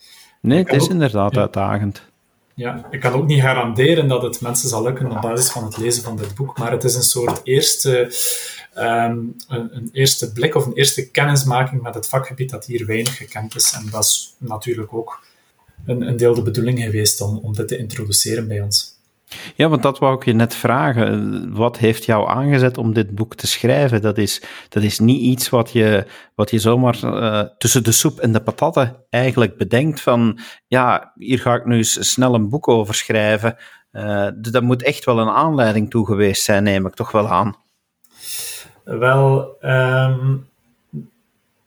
Nee, 0.41 0.59
het 0.59 0.73
is 0.73 0.89
inderdaad 0.89 1.35
ja. 1.35 1.41
uitdagend. 1.41 2.03
Ja, 2.55 2.87
ik 2.91 3.01
kan 3.01 3.13
ook 3.13 3.27
niet 3.27 3.41
garanderen 3.41 4.09
dat 4.09 4.23
het 4.23 4.41
mensen 4.41 4.69
zal 4.69 4.83
lukken 4.83 5.11
op 5.11 5.21
basis 5.21 5.51
van 5.51 5.65
het 5.65 5.77
lezen 5.77 6.03
van 6.03 6.17
dit 6.17 6.35
boek, 6.35 6.59
maar 6.59 6.71
het 6.71 6.85
is 6.85 6.95
een 6.95 7.03
soort 7.03 7.41
eerste, 7.45 8.13
um, 8.77 9.37
een, 9.49 9.77
een, 9.77 9.89
eerste 9.93 10.33
blik 10.33 10.55
of 10.55 10.67
een 10.67 10.73
eerste 10.73 11.11
kennismaking 11.11 11.83
met 11.83 11.95
het 11.95 12.09
vakgebied 12.09 12.51
dat 12.51 12.67
hier 12.67 12.87
weinig 12.87 13.17
gekend 13.17 13.55
is. 13.55 13.73
En 13.73 13.91
dat 13.91 14.05
is 14.05 14.35
natuurlijk 14.39 14.93
ook 14.93 15.25
een, 15.87 16.03
een 16.03 16.17
deel 16.17 16.35
de 16.35 16.43
bedoeling 16.43 16.83
geweest 16.83 17.21
om, 17.21 17.39
om 17.39 17.53
dit 17.53 17.69
te 17.69 17.79
introduceren 17.79 18.49
bij 18.49 18.61
ons. 18.61 18.96
Ja, 19.55 19.69
want 19.69 19.83
dat 19.83 19.99
wou 19.99 20.17
ik 20.17 20.25
je 20.25 20.33
net 20.33 20.55
vragen. 20.55 21.55
Wat 21.55 21.79
heeft 21.79 22.05
jou 22.05 22.29
aangezet 22.29 22.79
om 22.79 22.93
dit 22.93 23.15
boek 23.15 23.35
te 23.35 23.47
schrijven? 23.47 24.03
Dat 24.03 24.19
is, 24.19 24.43
dat 24.69 24.83
is 24.83 24.99
niet 24.99 25.21
iets 25.21 25.49
wat 25.49 25.71
je, 25.71 26.07
wat 26.35 26.51
je 26.51 26.59
zomaar 26.59 26.99
uh, 27.05 27.43
tussen 27.59 27.85
de 27.85 27.93
soep 27.93 28.19
en 28.19 28.33
de 28.33 28.43
patatten 28.43 29.05
eigenlijk 29.11 29.57
bedenkt 29.57 30.01
van, 30.01 30.39
ja, 30.67 31.13
hier 31.15 31.39
ga 31.39 31.55
ik 31.55 31.65
nu 31.65 31.85
snel 31.85 32.35
een 32.35 32.49
boek 32.49 32.69
over 32.69 32.95
schrijven. 32.95 33.57
Uh, 33.93 34.29
dat 34.37 34.63
moet 34.63 34.83
echt 34.83 35.05
wel 35.05 35.19
een 35.19 35.29
aanleiding 35.29 35.91
toe 35.91 36.07
geweest 36.07 36.45
zijn, 36.45 36.63
neem 36.63 36.87
ik 36.87 36.95
toch 36.95 37.11
wel 37.11 37.29
aan. 37.29 37.57
Wel, 38.85 39.57
um, 39.61 40.49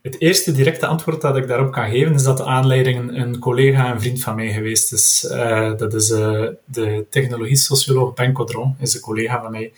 het 0.02 0.22
eerste 0.22 0.52
directe 0.52 0.86
antwoord 0.86 1.22
dat 1.22 1.38
ik 1.38 1.48
daarop 1.48 1.72
kan 1.72 1.90
geven 1.90 2.14
is 2.14 2.24
dat 2.24 2.38
de 2.38 2.46
aanleiding 2.46 3.18
een, 3.18 3.40
collega 3.40 3.94
en 3.94 4.02
vriend 4.02 4.22
van 4.22 4.36
mij 4.36 4.54
geweest 4.54 4.94
is. 4.94 5.28
Uh, 5.32 5.78
dat 5.78 5.94
is 5.94 6.10
uh, 6.10 6.48
de 6.66 7.06
technologie-socioloog 7.10 8.14
Ben 8.14 8.34
Codron, 8.34 8.76
is 8.80 8.94
een 8.94 9.02
collega 9.02 9.42
van 9.42 9.52
mij. 9.52 9.72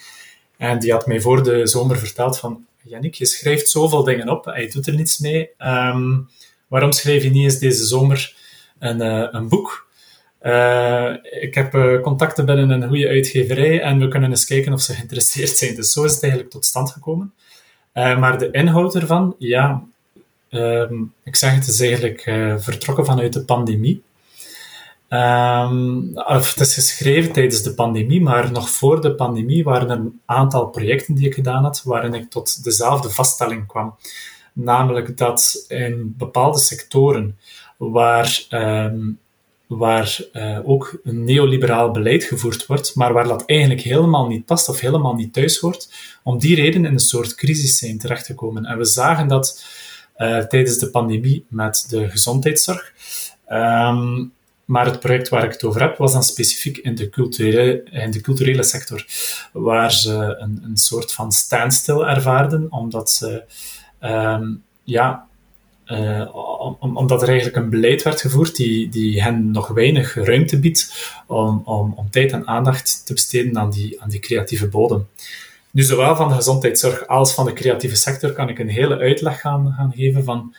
En 0.58 0.80
die 0.80 0.92
had 0.92 1.08
mij 1.08 1.22
voor 1.22 1.44
de 1.44 1.68
zomer 1.68 1.98
verteld 1.98 2.40
van, 2.40 2.66
Yannick, 2.84 3.14
je 3.14 3.26
schrijft 3.26 3.70
zoveel 3.70 4.04
dingen 4.04 4.30
op 4.30 4.48
en 4.48 4.62
je 4.62 4.70
doet 4.70 4.88
er 4.88 4.96
niets 4.96 5.18
mee. 5.18 5.50
Um, 5.60 6.30
waarom 6.68 6.92
schrijf 6.92 7.24
je 7.24 7.30
niet 7.30 7.44
eens 7.44 7.60
deze 7.60 7.86
zomer 7.86 8.36
een, 8.80 9.02
uh, 9.02 9.28
een 9.32 9.48
boek? 9.48 9.90
ik 11.42 11.56
heb 11.56 12.00
contacten 12.02 12.46
binnen 12.46 12.70
een 12.70 12.88
goede 12.88 13.08
uitgeverij 13.08 13.82
en 13.82 14.00
we 14.00 14.08
kunnen 14.08 14.30
eens 14.30 14.46
kijken 14.46 14.74
of 14.74 14.82
ze 14.82 14.94
geïnteresseerd 14.94 15.58
zijn. 15.58 15.76
Dus 15.76 15.92
zo 15.92 16.04
is 16.04 16.14
het 16.14 16.22
eigenlijk 16.22 16.52
tot 16.52 16.66
stand 16.66 16.92
gekomen. 16.92 17.34
maar 17.94 18.38
de 18.38 18.52
inhoud 18.52 18.96
ervan, 18.96 19.36
ja, 19.38 19.84
Um, 20.52 21.14
ik 21.24 21.36
zeg 21.36 21.54
het 21.54 21.68
is 21.68 21.80
eigenlijk 21.80 22.26
uh, 22.26 22.56
vertrokken 22.58 23.06
vanuit 23.06 23.34
de 23.34 23.44
pandemie. 23.44 24.04
Um, 25.10 26.18
of 26.18 26.50
het 26.50 26.60
is 26.60 26.74
geschreven 26.74 27.32
tijdens 27.32 27.62
de 27.62 27.74
pandemie, 27.74 28.22
maar 28.22 28.52
nog 28.52 28.70
voor 28.70 29.02
de 29.02 29.16
pandemie 29.16 29.64
waren 29.64 29.90
er 29.90 29.98
een 29.98 30.20
aantal 30.26 30.68
projecten 30.68 31.16
die 31.16 31.28
ik 31.28 31.34
gedaan 31.34 31.64
had, 31.64 31.82
waarin 31.84 32.14
ik 32.14 32.30
tot 32.30 32.64
dezelfde 32.64 33.10
vaststelling 33.10 33.68
kwam. 33.68 33.96
Namelijk 34.54 35.18
dat 35.18 35.66
in 35.68 36.14
bepaalde 36.18 36.60
sectoren 36.60 37.38
waar, 37.78 38.46
um, 38.50 39.20
waar 39.68 40.20
uh, 40.34 40.60
ook 40.64 41.00
een 41.04 41.24
neoliberaal 41.24 41.92
beleid 41.92 42.24
gevoerd 42.24 42.66
wordt, 42.66 42.96
maar 42.96 43.14
waar 43.14 43.28
dat 43.28 43.44
eigenlijk 43.46 43.82
helemaal 43.82 44.28
niet 44.28 44.46
past 44.46 44.70
of 44.70 44.80
helemaal 44.80 45.14
niet 45.14 45.34
thuis 45.34 45.60
hoort, 45.60 45.90
om 46.24 46.40
die 46.40 46.56
reden 46.56 46.86
in 46.86 46.94
een 46.94 47.00
soort 47.00 47.36
crisis 47.36 47.78
zijn 47.78 47.98
terechtgekomen. 47.98 48.66
En 48.66 48.78
we 48.78 48.86
zagen 48.86 49.28
dat 49.28 49.64
tijdens 50.48 50.78
de 50.78 50.90
pandemie 50.90 51.46
met 51.48 51.86
de 51.90 52.10
gezondheidszorg. 52.10 52.94
Um, 53.50 54.32
maar 54.66 54.86
het 54.86 55.00
project 55.00 55.30
waar 55.30 55.44
ik 55.44 55.52
het 55.52 55.64
over 55.64 55.82
heb, 55.82 55.98
was 55.98 56.14
dan 56.14 56.24
specifiek 56.24 56.78
in 56.78 56.96
de 56.96 57.10
culturele, 57.10 57.84
in 57.92 58.12
de 58.12 58.22
culturele 58.22 58.64
sector, 58.64 59.06
waar 59.54 59.92
ze 59.92 60.36
een, 60.40 60.62
een 60.64 60.78
soort 60.78 61.14
van 61.14 61.32
standstill 61.32 62.00
ervaarden, 62.00 62.72
omdat 62.72 63.12
ze, 63.12 63.44
um, 64.02 64.64
ja, 64.84 65.28
om, 66.80 66.98
omdat 66.98 67.22
er 67.22 67.28
eigenlijk 67.28 67.58
een 67.58 67.70
beleid 67.70 68.04
werd 68.04 68.22
gevoerd 68.22 68.56
die, 68.56 68.90
die 68.90 69.24
hen 69.24 69.52
nog 69.52 69.68
weinig 69.68 70.14
ruimte 70.16 70.60
biedt 70.60 70.94
om, 71.28 71.62
om, 71.66 71.94
om 71.96 72.10
tijd 72.10 72.32
en 72.32 72.48
aandacht 72.48 73.06
te 73.06 73.14
besteden 73.14 73.58
aan 73.58 73.72
die, 73.72 74.02
aan 74.02 74.10
die 74.10 74.20
creatieve 74.20 74.68
bodem. 74.68 75.08
Nu, 75.72 75.84
zowel 75.84 76.16
van 76.16 76.28
de 76.28 76.34
gezondheidszorg 76.34 77.08
als 77.08 77.34
van 77.34 77.46
de 77.46 77.54
creatieve 77.54 77.96
sector 77.96 78.32
kan 78.34 78.50
ik 78.50 78.60
een 78.60 78.70
hele 78.70 78.98
uitleg 78.98 79.40
gaan, 79.40 79.74
gaan 79.78 79.92
geven 79.96 80.24
van 80.24 80.56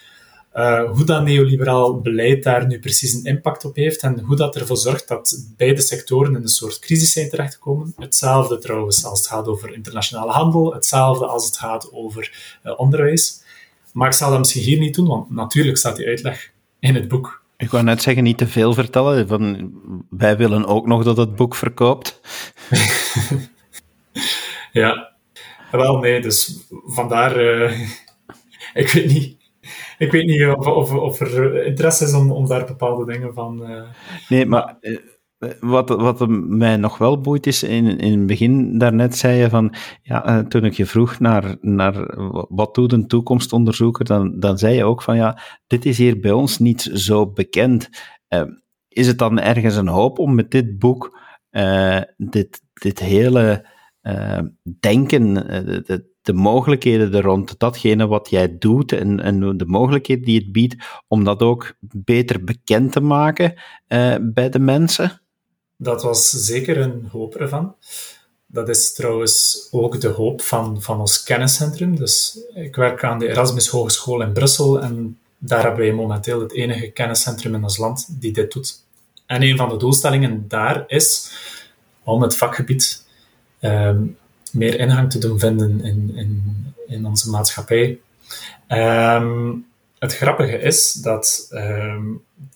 uh, 0.55 0.91
hoe 0.91 1.05
dat 1.05 1.25
neoliberaal 1.25 2.01
beleid 2.01 2.43
daar 2.43 2.67
nu 2.67 2.79
precies 2.79 3.13
een 3.13 3.25
impact 3.25 3.65
op 3.65 3.77
heeft 3.77 4.03
en 4.03 4.21
hoe 4.21 4.37
dat 4.37 4.57
ervoor 4.57 4.77
zorgt 4.77 5.09
dat 5.09 5.47
beide 5.57 5.81
sectoren 5.81 6.37
in 6.37 6.43
een 6.43 6.49
soort 6.49 6.79
crisis 6.79 7.13
zijn 7.13 7.29
terechtgekomen. 7.29 7.95
Hetzelfde 7.97 8.59
trouwens 8.59 9.05
als 9.05 9.19
het 9.19 9.29
gaat 9.29 9.47
over 9.47 9.75
internationale 9.75 10.33
handel, 10.33 10.75
hetzelfde 10.75 11.27
als 11.27 11.47
het 11.47 11.59
gaat 11.59 11.93
over 11.93 12.57
uh, 12.65 12.79
onderwijs. 12.79 13.41
Maar 13.93 14.09
ik 14.09 14.15
zal 14.15 14.31
dat 14.31 14.39
misschien 14.39 14.63
hier 14.63 14.79
niet 14.79 14.95
doen, 14.95 15.07
want 15.07 15.31
natuurlijk 15.31 15.77
staat 15.77 15.97
die 15.97 16.07
uitleg 16.07 16.51
in 16.81 16.95
het 16.95 17.09
boek. 17.09 17.43
Ik 17.57 17.71
wou 17.71 17.85
net 17.85 18.03
zeggen, 18.03 18.23
niet 18.23 18.39
te 18.39 18.47
veel 18.47 18.75
vertellen. 18.75 19.29
Van, 19.29 19.73
wij 20.11 20.37
willen 20.37 20.67
ook 20.67 20.87
nog 20.87 21.05
dat 21.05 21.17
het 21.17 21.37
boek 21.37 21.55
verkoopt. 21.55 22.21
Ja, 24.73 25.17
wel 25.71 25.99
nee, 25.99 26.21
dus 26.21 26.67
vandaar, 26.69 27.41
uh, 27.41 27.81
ik 28.83 28.89
weet 28.89 29.07
niet. 29.07 29.41
Ik 29.99 30.13
weet 30.13 30.27
niet 30.27 30.47
of, 30.47 30.67
of, 30.67 30.93
of 30.93 31.21
er 31.21 31.65
interesse 31.65 32.05
is 32.05 32.15
om, 32.15 32.33
om 32.33 32.47
daar 32.47 32.67
bepaalde 32.67 33.13
dingen 33.13 33.35
van. 33.35 33.71
Uh, 33.71 33.83
nee, 34.29 34.47
maar 34.47 34.77
uh, 34.81 34.99
wat, 35.61 35.89
wat 35.89 36.29
mij 36.29 36.77
nog 36.77 36.99
wel 36.99 37.21
boeit 37.21 37.47
is, 37.47 37.63
in, 37.63 37.99
in 37.99 38.19
het 38.19 38.27
begin 38.27 38.79
daarnet 38.79 39.17
zei 39.17 39.39
je 39.39 39.49
van, 39.49 39.75
ja, 40.03 40.45
toen 40.45 40.65
ik 40.65 40.73
je 40.73 40.87
vroeg 40.87 41.19
naar, 41.19 41.57
naar 41.61 42.17
wat 42.49 42.75
doet 42.75 42.93
een 42.93 43.07
toekomstonderzoeker, 43.07 44.05
dan, 44.05 44.41
dan 44.41 44.59
zei 44.59 44.77
je 44.77 44.85
ook 44.85 45.03
van, 45.03 45.17
ja, 45.17 45.39
dit 45.67 45.85
is 45.85 45.99
hier 45.99 46.21
bij 46.21 46.33
ons 46.33 46.59
niet 46.59 46.91
zo 46.93 47.31
bekend. 47.31 47.89
is 48.89 49.07
het 49.07 49.19
dan 49.19 49.41
ergens 49.41 49.77
een 49.77 49.89
hoop 49.89 50.19
om 50.19 50.35
met 50.35 50.51
dit 50.51 50.79
boek 50.79 51.19
dit, 52.17 52.63
dit 52.73 52.99
hele 52.99 53.67
uh, 54.03 54.39
denken, 54.81 55.49
eh, 55.49 55.65
de, 55.65 56.05
de, 56.23 56.33
mogelijkheden 56.33 57.15
er 57.15 57.23
rond, 57.23 57.59
datgene 57.59 58.07
wat 58.07 58.31
jij 58.31 58.59
doet 58.59 58.93
en, 58.93 59.21
en 59.21 59.57
de 59.57 59.67
mogelijkheden 59.67 60.25
die 60.25 60.39
het 60.39 60.53
biedt, 60.53 60.77
om 61.09 61.25
dat 61.25 61.41
ook 61.41 61.75
beter 61.81 62.45
bekend 62.45 62.93
te 62.93 63.01
maken 63.01 63.55
uh, 63.89 64.17
bij 64.21 64.49
de 64.49 64.59
mensen? 64.59 65.21
Dat 65.77 66.03
was 66.03 66.31
zeker 66.31 66.77
een 66.77 67.09
hoop 67.13 67.35
ervan. 67.35 67.75
Dat 68.47 68.69
is 68.69 68.93
trouwens 68.93 69.69
ook 69.71 70.01
de 70.01 70.09
hoop 70.09 70.43
van, 70.43 70.83
van 70.83 71.01
ons 71.01 71.23
kenniscentrum. 71.23 71.97
Dus 71.97 72.39
ik 72.55 72.77
werk 72.77 73.05
aan 73.05 73.19
de 73.19 73.29
Erasmus 73.29 73.69
Hogeschool 73.69 74.23
in 74.23 74.33
Brussel 74.33 74.81
en 74.81 75.19
daar 75.39 75.63
hebben 75.63 75.81
wij 75.81 75.93
momenteel 75.93 76.41
het 76.41 76.53
enige 76.53 76.91
kenniscentrum 76.91 77.55
in 77.55 77.63
ons 77.63 77.77
land 77.77 78.21
die 78.21 78.33
dit 78.33 78.53
doet. 78.53 78.85
En 79.27 79.43
een 79.43 79.57
van 79.57 79.69
de 79.69 79.77
doelstellingen 79.77 80.45
daar 80.49 80.85
is 80.87 81.31
om 82.03 82.23
het 82.23 82.37
vakgebied 82.37 83.05
um, 83.63 84.17
meer 84.53 84.79
ingang 84.79 85.11
te 85.11 85.19
doen 85.19 85.39
vinden 85.39 85.85
in, 85.85 86.13
in, 86.15 86.43
in 86.87 87.07
onze 87.07 87.31
maatschappij. 87.31 87.99
Um, 88.69 89.67
het 89.99 90.17
grappige 90.17 90.59
is 90.59 90.93
dat 90.93 91.47
ehm, 91.51 92.05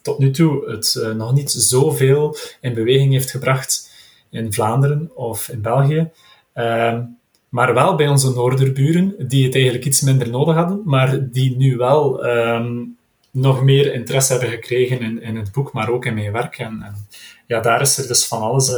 tot 0.02 0.18
nu 0.18 0.30
toe 0.30 0.70
het 0.70 1.14
nog 1.16 1.32
niet 1.32 1.50
zoveel 1.50 2.36
in 2.60 2.75
beweging 2.75 3.12
heeft 3.12 3.30
gebracht 3.30 3.90
in 4.30 4.52
Vlaanderen 4.52 5.10
of 5.14 5.48
in 5.48 5.62
België. 5.62 6.10
Ehm, 6.52 7.02
maar 7.48 7.75
wel 7.75 7.94
bij 7.94 8.08
onze 8.08 8.30
noorderburen, 8.30 9.14
die 9.28 9.44
het 9.44 9.54
eigenlijk 9.54 9.84
iets 9.84 10.00
minder 10.00 10.30
nodig 10.30 10.54
hadden, 10.54 10.82
maar 10.84 11.30
die 11.30 11.56
nu 11.56 11.76
wel 11.76 12.25
ehm, 12.25 12.84
nog 13.30 13.62
meer 13.62 13.94
interesse 13.94 14.32
hebben 14.32 14.50
gekregen 14.50 15.00
in, 15.00 15.22
in 15.22 15.36
het 15.36 15.52
boek, 15.52 15.72
maar 15.72 15.88
ook 15.88 16.04
in 16.04 16.14
mijn 16.14 16.32
werk. 16.32 16.58
En, 16.58 16.82
en 16.82 17.08
ja, 17.46 17.60
daar 17.60 17.80
is 17.80 17.98
er 17.98 18.06
dus 18.06 18.26
van 18.26 18.42
alles 18.42 18.70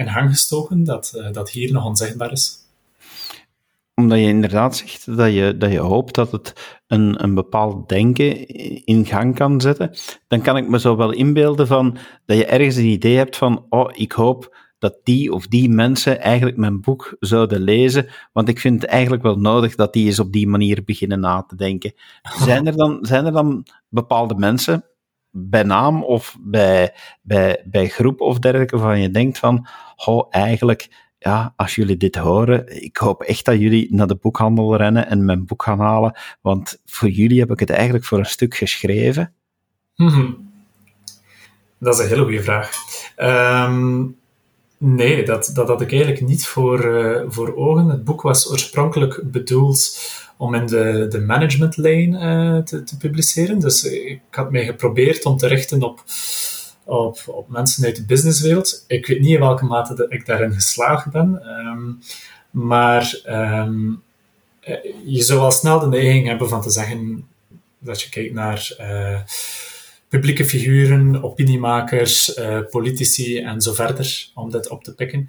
in 0.00 0.06
hang 0.06 0.30
gestoken 0.30 0.84
dat, 0.84 1.12
uh, 1.16 1.32
dat 1.32 1.50
hier 1.50 1.72
nog 1.72 1.84
onzichtbaar 1.84 2.32
is. 2.32 2.58
Omdat 3.94 4.18
je 4.18 4.24
inderdaad 4.24 4.76
zegt 4.76 5.16
dat 5.16 5.32
je, 5.32 5.56
dat 5.56 5.72
je 5.72 5.78
hoopt 5.78 6.14
dat 6.14 6.32
het 6.32 6.80
een, 6.86 7.24
een 7.24 7.34
bepaald 7.34 7.88
denken 7.88 8.46
in 8.84 9.06
gang 9.06 9.34
kan 9.34 9.60
zetten, 9.60 9.90
dan 10.28 10.40
kan 10.40 10.56
ik 10.56 10.68
me 10.68 10.80
zo 10.80 10.96
wel 10.96 11.12
inbeelden 11.12 11.66
van 11.66 11.96
dat 12.26 12.36
je 12.36 12.46
ergens 12.46 12.76
een 12.76 12.84
idee 12.84 13.16
hebt 13.16 13.36
van, 13.36 13.66
oh, 13.68 13.90
ik 13.92 14.12
hoop 14.12 14.56
dat 14.78 14.98
die 15.02 15.32
of 15.32 15.46
die 15.46 15.68
mensen 15.68 16.20
eigenlijk 16.20 16.56
mijn 16.56 16.80
boek 16.80 17.16
zouden 17.18 17.60
lezen, 17.60 18.06
want 18.32 18.48
ik 18.48 18.58
vind 18.58 18.82
het 18.82 18.90
eigenlijk 18.90 19.22
wel 19.22 19.36
nodig 19.36 19.74
dat 19.74 19.92
die 19.92 20.06
eens 20.06 20.18
op 20.18 20.32
die 20.32 20.48
manier 20.48 20.84
beginnen 20.84 21.20
na 21.20 21.42
te 21.42 21.56
denken. 21.56 21.92
Zijn 22.46 22.66
er 22.66 22.76
dan, 22.76 22.98
zijn 23.00 23.26
er 23.26 23.32
dan 23.32 23.66
bepaalde 23.88 24.34
mensen, 24.34 24.84
bij 25.30 25.62
naam 25.62 26.04
of 26.04 26.36
bij, 26.40 26.94
bij, 27.22 27.62
bij 27.64 27.88
groep 27.88 28.20
of 28.20 28.38
dergelijke, 28.38 28.76
waarvan 28.78 29.00
je 29.00 29.10
denkt 29.10 29.38
van, 29.38 29.66
oh, 30.04 30.26
eigenlijk, 30.30 30.88
ja, 31.18 31.52
als 31.56 31.74
jullie 31.74 31.96
dit 31.96 32.16
horen, 32.16 32.82
ik 32.82 32.96
hoop 32.96 33.22
echt 33.22 33.44
dat 33.44 33.58
jullie 33.58 33.94
naar 33.94 34.06
de 34.06 34.18
boekhandel 34.20 34.76
rennen 34.76 35.06
en 35.06 35.24
mijn 35.24 35.46
boek 35.46 35.62
gaan 35.62 35.80
halen, 35.80 36.18
want 36.40 36.80
voor 36.84 37.08
jullie 37.08 37.40
heb 37.40 37.50
ik 37.50 37.60
het 37.60 37.70
eigenlijk 37.70 38.04
voor 38.04 38.18
een 38.18 38.24
stuk 38.24 38.54
geschreven. 38.54 39.32
Mm 39.96 40.48
Dat 41.78 41.94
is 41.94 42.00
een 42.00 42.08
hele 42.08 42.22
goede 42.22 42.42
vraag. 42.42 42.70
Um, 43.16 44.18
Nee, 44.82 45.24
dat, 45.24 45.50
dat 45.54 45.68
had 45.68 45.80
ik 45.80 45.92
eigenlijk 45.92 46.22
niet 46.22 46.46
voor, 46.46 46.84
uh, 46.84 47.22
voor 47.28 47.56
ogen. 47.56 47.88
Het 47.88 48.04
boek 48.04 48.22
was 48.22 48.50
oorspronkelijk 48.50 49.22
bedoeld 49.24 49.98
om 50.40 50.54
in 50.54 50.66
de, 50.66 51.06
de 51.08 51.20
management 51.20 51.76
lane 51.76 52.06
uh, 52.56 52.62
te, 52.62 52.82
te, 52.82 52.96
publiceren. 52.96 53.58
Dus 53.58 53.84
ik 53.84 54.20
had 54.30 54.50
mij 54.50 54.64
geprobeerd 54.64 55.24
om 55.24 55.36
te 55.36 55.46
richten 55.46 55.82
op, 55.82 56.04
op, 56.84 57.18
op 57.26 57.48
mensen 57.48 57.84
uit 57.84 57.96
de 57.96 58.04
businesswereld. 58.04 58.84
Ik 58.86 59.06
weet 59.06 59.20
niet 59.20 59.34
in 59.34 59.40
welke 59.40 59.64
mate 59.64 60.06
ik 60.08 60.26
daarin 60.26 60.52
geslaagd 60.52 61.10
ben. 61.10 61.42
Um, 61.48 61.98
maar 62.50 63.20
um, 63.28 64.02
je 65.04 65.22
zou 65.22 65.40
wel 65.40 65.50
snel 65.50 65.80
de 65.80 65.86
neiging 65.86 66.26
hebben 66.26 66.48
van 66.48 66.62
te 66.62 66.70
zeggen 66.70 67.28
dat 67.78 68.02
je 68.02 68.08
kijkt 68.08 68.34
naar... 68.34 68.74
Publieke 70.08 70.44
figuren, 70.44 71.22
opiniemakers, 71.22 72.40
politici 72.70 73.38
en 73.38 73.60
zo 73.60 73.72
verder, 73.72 74.30
om 74.34 74.50
dit 74.50 74.68
op 74.68 74.84
te 74.84 74.94
pikken. 74.94 75.28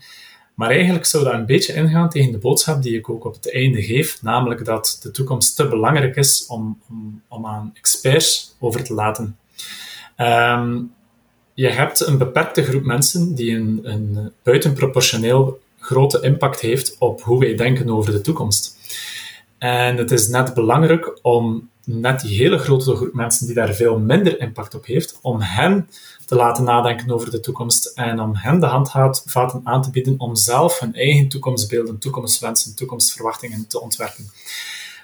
Maar 0.62 0.70
eigenlijk 0.70 1.06
zou 1.06 1.24
dat 1.24 1.34
een 1.34 1.46
beetje 1.46 1.74
ingaan 1.74 2.10
tegen 2.10 2.32
de 2.32 2.38
boodschap 2.38 2.82
die 2.82 2.98
ik 2.98 3.10
ook 3.10 3.26
op 3.26 3.34
het 3.34 3.54
einde 3.54 3.84
geef, 3.84 4.22
namelijk 4.22 4.66
dat 4.66 5.00
de 5.02 5.12
toekomst 5.12 5.56
te 5.56 5.68
belangrijk 5.68 6.16
is 6.16 6.46
om, 6.48 6.80
om, 6.90 7.22
om 7.28 7.46
aan 7.46 7.72
experts 7.78 8.56
over 8.60 8.84
te 8.84 8.94
laten. 8.94 9.38
Um, 10.18 10.94
je 11.54 11.68
hebt 11.68 12.00
een 12.00 12.18
beperkte 12.18 12.64
groep 12.64 12.84
mensen 12.84 13.36
die 13.36 13.56
een, 13.56 13.80
een 13.84 14.32
buitenproportioneel 14.44 15.60
grote 15.80 16.22
impact 16.22 16.60
heeft 16.60 16.96
op 17.00 17.22
hoe 17.22 17.40
wij 17.40 17.56
denken 17.56 17.90
over 17.90 18.12
de 18.12 18.22
toekomst. 18.22 18.78
En 19.58 19.98
het 19.98 20.12
is 20.12 20.28
net 20.28 20.54
belangrijk 20.54 21.20
om 21.22 21.70
net 21.86 22.20
die 22.20 22.38
hele 22.38 22.58
grote 22.58 22.96
groep 22.96 23.14
mensen 23.14 23.46
die 23.46 23.56
daar 23.56 23.74
veel 23.74 24.00
minder 24.00 24.40
impact 24.40 24.76
op 24.76 24.86
heeft, 24.86 25.20
om 25.22 25.42
hen 25.42 25.90
te 26.32 26.38
laten 26.38 26.64
nadenken 26.64 27.12
over 27.12 27.32
de 27.32 27.40
toekomst 27.40 27.86
en 27.86 28.20
om 28.20 28.36
hen 28.36 28.60
de 28.60 28.66
handvaten 28.66 29.62
aan 29.64 29.82
te 29.82 29.90
bieden 29.90 30.20
om 30.20 30.36
zelf 30.36 30.80
hun 30.80 30.96
eigen 30.96 31.28
toekomstbeelden, 31.28 31.98
toekomstwensen, 31.98 32.76
toekomstverwachtingen 32.76 33.68
te 33.68 33.82
ontwerpen. 33.82 34.32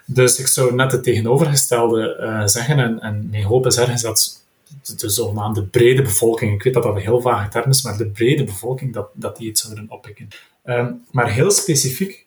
Dus 0.05 0.39
ik 0.39 0.47
zou 0.47 0.75
net 0.75 0.91
het 0.91 1.03
tegenovergestelde 1.03 2.17
uh, 2.19 2.45
zeggen 2.45 2.79
en, 2.79 2.99
en 2.99 3.27
mijn 3.31 3.43
hoop 3.43 3.65
ergens 3.65 4.01
dat 4.01 4.43
de, 4.83 4.95
de, 4.95 5.09
zogenaamde 5.09 5.63
brede 5.63 6.01
bevolking, 6.01 6.53
ik 6.53 6.63
weet 6.63 6.73
dat 6.73 6.83
dat 6.83 6.95
een 6.95 7.01
heel 7.01 7.21
vage 7.21 7.49
term 7.49 7.69
is, 7.69 7.81
maar 7.81 7.97
de 7.97 8.07
brede 8.07 8.43
bevolking, 8.43 8.93
dat, 8.93 9.09
dat 9.13 9.37
die 9.37 9.47
het 9.47 9.57
zouden 9.57 9.85
oppikken. 9.89 10.27
Um, 10.65 11.05
maar 11.11 11.31
heel 11.31 11.51
specifiek 11.51 12.25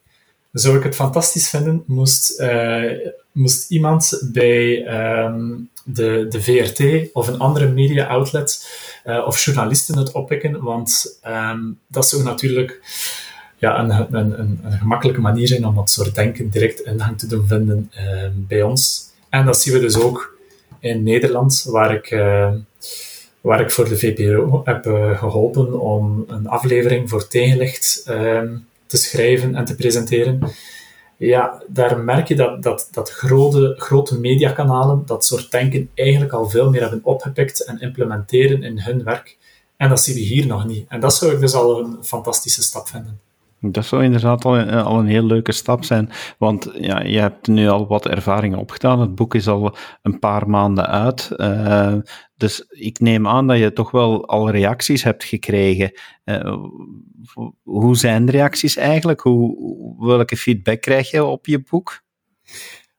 zou 0.52 0.76
ik 0.76 0.82
het 0.82 0.94
fantastisch 0.94 1.48
vinden 1.48 1.82
moest, 1.86 2.40
uh, 2.40 3.08
moest 3.32 3.70
iemand 3.70 4.28
bij 4.32 4.86
um, 5.24 5.70
de, 5.84 6.26
de 6.28 6.42
VRT 6.42 7.12
of 7.12 7.28
een 7.28 7.38
andere 7.38 7.68
media 7.68 8.06
outlet 8.06 8.68
uh, 9.04 9.26
of 9.26 9.44
journalisten 9.44 9.98
het 9.98 10.12
oppikken, 10.12 10.62
want 10.62 11.20
um, 11.26 11.78
dat 11.86 12.08
zou 12.08 12.22
natuurlijk 12.22 12.80
ja, 13.58 13.78
een, 13.78 13.90
een, 14.16 14.40
een, 14.40 14.78
gemakkelijke 14.78 15.20
manier 15.20 15.46
zijn 15.46 15.66
om 15.66 15.74
dat 15.74 15.90
soort 15.90 16.14
denken 16.14 16.50
direct 16.50 16.80
ingang 16.80 17.18
te 17.18 17.26
doen 17.26 17.46
vinden 17.46 17.90
uh, 17.98 18.28
bij 18.34 18.62
ons. 18.62 19.08
En 19.28 19.44
dat 19.44 19.60
zien 19.60 19.74
we 19.74 19.80
dus 19.80 19.98
ook 19.98 20.38
in 20.78 21.02
Nederland, 21.02 21.66
waar 21.68 21.94
ik, 21.94 22.10
uh, 22.10 22.52
waar 23.40 23.60
ik 23.60 23.70
voor 23.70 23.88
de 23.88 23.98
VPRO 23.98 24.62
heb 24.64 24.84
geholpen 25.16 25.80
om 25.80 26.24
een 26.28 26.46
aflevering 26.46 27.08
voor 27.08 27.28
tegenlicht 27.28 28.04
te 28.90 28.96
schrijven 28.96 29.54
en 29.54 29.64
te 29.64 29.74
presenteren. 29.74 30.40
Ja, 31.16 31.62
daar 31.68 31.98
merk 31.98 32.28
je 32.28 32.36
dat, 32.36 32.62
dat, 32.62 32.88
dat 32.90 33.10
grote, 33.10 33.74
grote 33.78 34.18
mediakanalen 34.18 35.02
dat 35.06 35.24
soort 35.24 35.50
denken 35.50 35.90
eigenlijk 35.94 36.32
al 36.32 36.48
veel 36.48 36.70
meer 36.70 36.80
hebben 36.80 37.00
opgepikt 37.02 37.64
en 37.64 37.80
implementeren 37.80 38.62
in 38.62 38.80
hun 38.80 39.04
werk. 39.04 39.38
En 39.76 39.88
dat 39.88 40.00
zien 40.00 40.14
we 40.14 40.20
hier 40.20 40.46
nog 40.46 40.66
niet. 40.66 40.86
En 40.88 41.00
dat 41.00 41.14
zou 41.14 41.32
ik 41.32 41.40
dus 41.40 41.54
al 41.54 41.80
een 41.80 42.04
fantastische 42.04 42.62
stap 42.62 42.88
vinden. 42.88 43.20
Dat 43.60 43.84
zou 43.84 44.04
inderdaad 44.04 44.44
al 44.44 44.58
een, 44.58 44.70
al 44.70 44.98
een 44.98 45.06
heel 45.06 45.24
leuke 45.24 45.52
stap 45.52 45.84
zijn, 45.84 46.10
want 46.38 46.70
ja, 46.74 47.02
je 47.02 47.18
hebt 47.18 47.46
nu 47.46 47.68
al 47.68 47.86
wat 47.86 48.06
ervaringen 48.06 48.58
opgedaan. 48.58 49.00
Het 49.00 49.14
boek 49.14 49.34
is 49.34 49.48
al 49.48 49.76
een 50.02 50.18
paar 50.18 50.48
maanden 50.48 50.86
uit. 50.86 51.30
Uh, 51.36 51.94
dus 52.36 52.64
ik 52.68 53.00
neem 53.00 53.28
aan 53.28 53.46
dat 53.46 53.58
je 53.58 53.72
toch 53.72 53.90
wel 53.90 54.26
al 54.28 54.50
reacties 54.50 55.02
hebt 55.02 55.24
gekregen. 55.24 55.92
Uh, 56.24 56.56
hoe 57.62 57.96
zijn 57.96 58.26
de 58.26 58.32
reacties 58.32 58.76
eigenlijk? 58.76 59.20
Hoe, 59.20 60.06
welke 60.06 60.36
feedback 60.36 60.80
krijg 60.80 61.10
je 61.10 61.24
op 61.24 61.46
je 61.46 61.62
boek? 61.70 62.02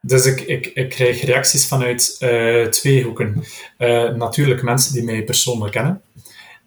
Dus 0.01 0.25
ik, 0.25 0.41
ik, 0.41 0.65
ik 0.65 0.89
krijg 0.89 1.21
reacties 1.21 1.67
vanuit 1.67 2.17
twee 2.69 3.03
hoeken. 3.03 3.43
natuurlijk 4.17 4.61
mensen 4.61 4.93
die 4.93 5.03
mij 5.03 5.23
persoonlijk 5.23 5.71
kennen. 5.71 6.01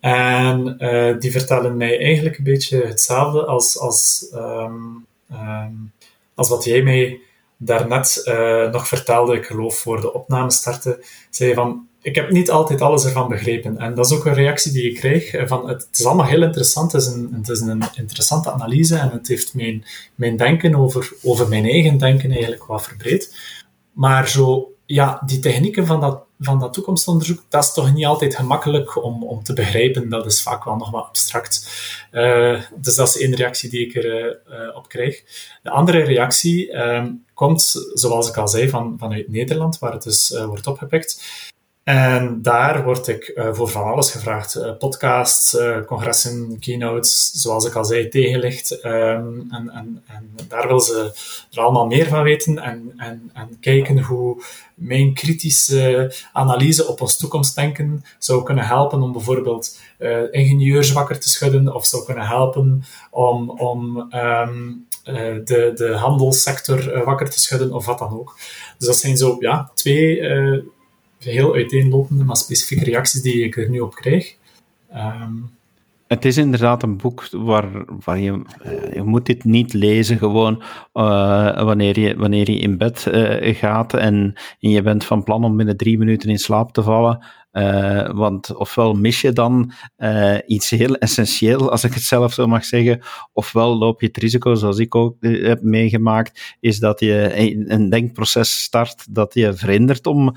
En 0.05 0.77
uh, 0.79 1.19
die 1.19 1.31
vertellen 1.31 1.77
mij 1.77 1.99
eigenlijk 1.99 2.39
een 2.39 2.45
beetje 2.45 2.87
hetzelfde 2.87 3.45
als, 3.45 3.79
als, 3.79 4.31
um, 4.35 5.07
um, 5.33 5.93
als 6.35 6.49
wat 6.49 6.65
jij 6.65 6.83
mij 6.83 7.21
daarnet 7.57 8.23
uh, 8.25 8.71
nog 8.71 8.89
vertelde, 8.89 9.37
ik 9.37 9.47
geloof 9.47 9.79
voor 9.79 10.01
de 10.01 10.13
opname 10.13 10.51
starten, 10.51 11.01
zei 11.31 11.55
van, 11.55 11.87
ik 12.03 12.15
heb 12.15 12.31
niet 12.31 12.51
altijd 12.51 12.81
alles 12.81 13.05
ervan 13.05 13.29
begrepen. 13.29 13.79
En 13.79 13.95
dat 13.95 14.07
is 14.07 14.17
ook 14.17 14.25
een 14.25 14.35
reactie 14.35 14.73
die 14.73 14.91
ik 14.91 14.97
krijg. 14.97 15.49
Van, 15.49 15.69
het, 15.69 15.89
is 15.93 16.05
allemaal 16.05 16.27
heel 16.27 16.43
interessant, 16.43 16.93
het 16.93 17.03
is, 17.03 17.09
een, 17.09 17.35
het 17.37 17.49
is 17.49 17.61
een 17.61 17.83
interessante 17.95 18.51
analyse 18.51 18.97
en 18.97 19.11
het 19.11 19.29
heeft 19.29 19.55
mijn, 19.55 19.85
mijn 20.15 20.37
denken 20.37 20.75
over, 20.75 21.13
over 21.23 21.49
mijn 21.49 21.65
eigen 21.65 21.99
denken 21.99 22.31
eigenlijk 22.31 22.65
wat 22.65 22.85
verbreed. 22.85 23.37
Maar 23.93 24.29
zo, 24.29 24.73
ja, 24.87 25.23
die 25.27 25.39
technieken 25.39 25.87
van 25.87 26.01
dat 26.01 26.24
van 26.39 26.59
dat 26.59 26.73
toekomstonderzoek, 26.73 27.43
dat 27.49 27.65
is 27.65 27.73
toch 27.73 27.95
niet 27.95 28.07
altijd 28.07 28.37
gemakkelijk 28.37 29.05
om, 29.05 29.25
om 29.25 29.43
te 29.43 29.53
begrijpen. 29.53 30.09
Dat 30.09 30.27
is 30.27 30.43
vaak 30.43 30.65
wel 30.65 30.77
nog 30.77 30.91
wat 30.91 31.05
abstract. 31.05 31.71
Uh, 32.13 32.63
dus 32.77 32.95
dat 32.95 33.09
is 33.09 33.19
één 33.19 33.35
reactie 33.35 33.71
die 33.71 33.87
ik 33.87 33.95
erop 33.95 34.41
uh, 34.51 34.77
op 34.77 34.89
krijg. 34.89 35.23
De 35.63 35.71
andere 35.71 36.03
reactie 36.03 36.73
uh, 36.73 37.05
komt, 37.35 37.91
zoals 37.95 38.29
ik 38.29 38.37
al 38.37 38.49
zei, 38.49 38.69
van, 38.69 38.97
vanuit 38.99 39.29
Nederland, 39.29 39.79
waar 39.79 39.93
het 39.93 40.03
dus 40.03 40.31
uh, 40.31 40.45
wordt 40.45 40.67
opgepikt. 40.67 41.23
En 41.85 42.43
daar 42.43 42.85
word 42.85 43.09
ik 43.09 43.33
uh, 43.35 43.49
voor 43.53 43.69
van 43.69 43.85
alles 43.85 44.11
gevraagd. 44.11 44.57
Uh, 44.57 44.77
podcasts, 44.79 45.55
uh, 45.55 45.85
congressen, 45.85 46.59
keynotes, 46.61 47.31
zoals 47.33 47.65
ik 47.65 47.75
al 47.75 47.85
zei, 47.85 48.09
tegenlicht. 48.09 48.85
Um, 48.85 49.47
en, 49.51 49.71
en, 49.71 50.03
en 50.07 50.31
daar 50.49 50.67
wil 50.69 50.81
ze 50.81 51.13
er 51.51 51.61
allemaal 51.61 51.87
meer 51.87 52.07
van 52.07 52.23
weten 52.23 52.59
en, 52.59 52.93
en, 52.97 53.31
en 53.35 53.57
kijken 53.61 54.03
hoe 54.03 54.43
mijn 54.75 55.15
kritische 55.15 56.15
analyse 56.33 56.87
op 56.87 57.01
ons 57.01 57.17
toekomstdenken 57.17 58.05
zou 58.19 58.43
kunnen 58.43 58.67
helpen 58.67 59.03
om 59.03 59.13
bijvoorbeeld 59.13 59.79
ingenieurs 60.31 60.93
wakker 60.93 61.21
te 61.21 61.29
schudden 61.29 61.75
of 61.75 61.87
zou 61.87 62.05
kunnen 62.05 62.27
helpen 62.27 62.85
om, 63.11 63.51
om 63.51 63.97
um, 64.15 64.87
de, 65.45 65.73
de 65.75 65.95
handelssector 65.97 67.05
wakker 67.05 67.31
te 67.31 67.41
schudden 67.41 67.73
of 67.73 67.87
wat 67.87 67.99
dan 67.99 68.19
ook. 68.19 68.37
Dus 68.79 68.87
dat 68.87 68.97
zijn 68.97 69.17
zo 69.17 69.37
ja, 69.39 69.71
twee 69.75 70.21
heel 71.25 71.55
uiteenlopende, 71.55 72.25
maar 72.25 72.37
specifieke 72.37 72.85
reacties 72.85 73.23
die 73.23 73.45
ik 73.45 73.57
er 73.57 73.71
nu 73.71 73.81
op 73.81 73.95
krijg. 73.95 74.37
Um, 74.95 75.51
Het 76.07 76.25
is 76.25 76.37
inderdaad 76.37 76.83
een 76.83 76.97
boek 76.97 77.29
waar, 77.31 77.85
waar 78.05 78.19
je, 78.19 78.43
je 78.95 79.03
moet 79.03 79.27
dit 79.27 79.45
niet 79.45 79.73
lezen 79.73 80.19
gewoon 80.19 80.63
uh, 80.95 81.63
wanneer, 81.63 82.01
je, 82.01 82.17
wanneer 82.17 82.51
je 82.51 82.59
in 82.59 82.79
bed 82.79 83.07
uh, 83.09 83.55
gaat 83.55 83.95
en, 83.95 84.35
en 84.61 84.71
je 84.71 84.83
bent 84.83 85.05
van 85.05 85.23
plan 85.23 85.45
om 85.45 85.57
binnen 85.57 85.77
drie 85.77 85.99
minuten 85.99 86.31
in 86.31 86.39
slaap 86.39 86.73
te 86.73 86.83
vallen. 86.83 87.25
Uh, 87.55 88.11
want 88.11 88.55
ofwel 88.55 88.95
mis 88.95 89.21
je 89.21 89.33
dan 89.33 89.73
uh, 89.99 90.39
iets 90.47 90.71
heel 90.71 90.97
essentieel, 90.97 91.71
als 91.71 91.85
ik 91.85 91.95
het 91.95 92.03
zelf 92.03 92.33
zo 92.33 92.47
mag 92.47 92.65
zeggen, 92.65 93.01
ofwel 93.33 93.79
loop 93.79 94.01
je 94.01 94.07
het 94.07 94.17
risico, 94.17 94.55
zoals 94.55 94.79
ik 94.79 94.95
ook 94.95 95.17
uh, 95.21 95.47
heb 95.47 95.63
meegemaakt, 95.63 96.57
is 96.61 96.79
dat 96.79 97.01
je 97.01 97.33
een 97.69 97.89
denkproces 97.91 98.63
start 98.63 99.15
dat 99.15 99.35
je 99.35 99.55
verhindert 99.55 100.07
om 100.07 100.37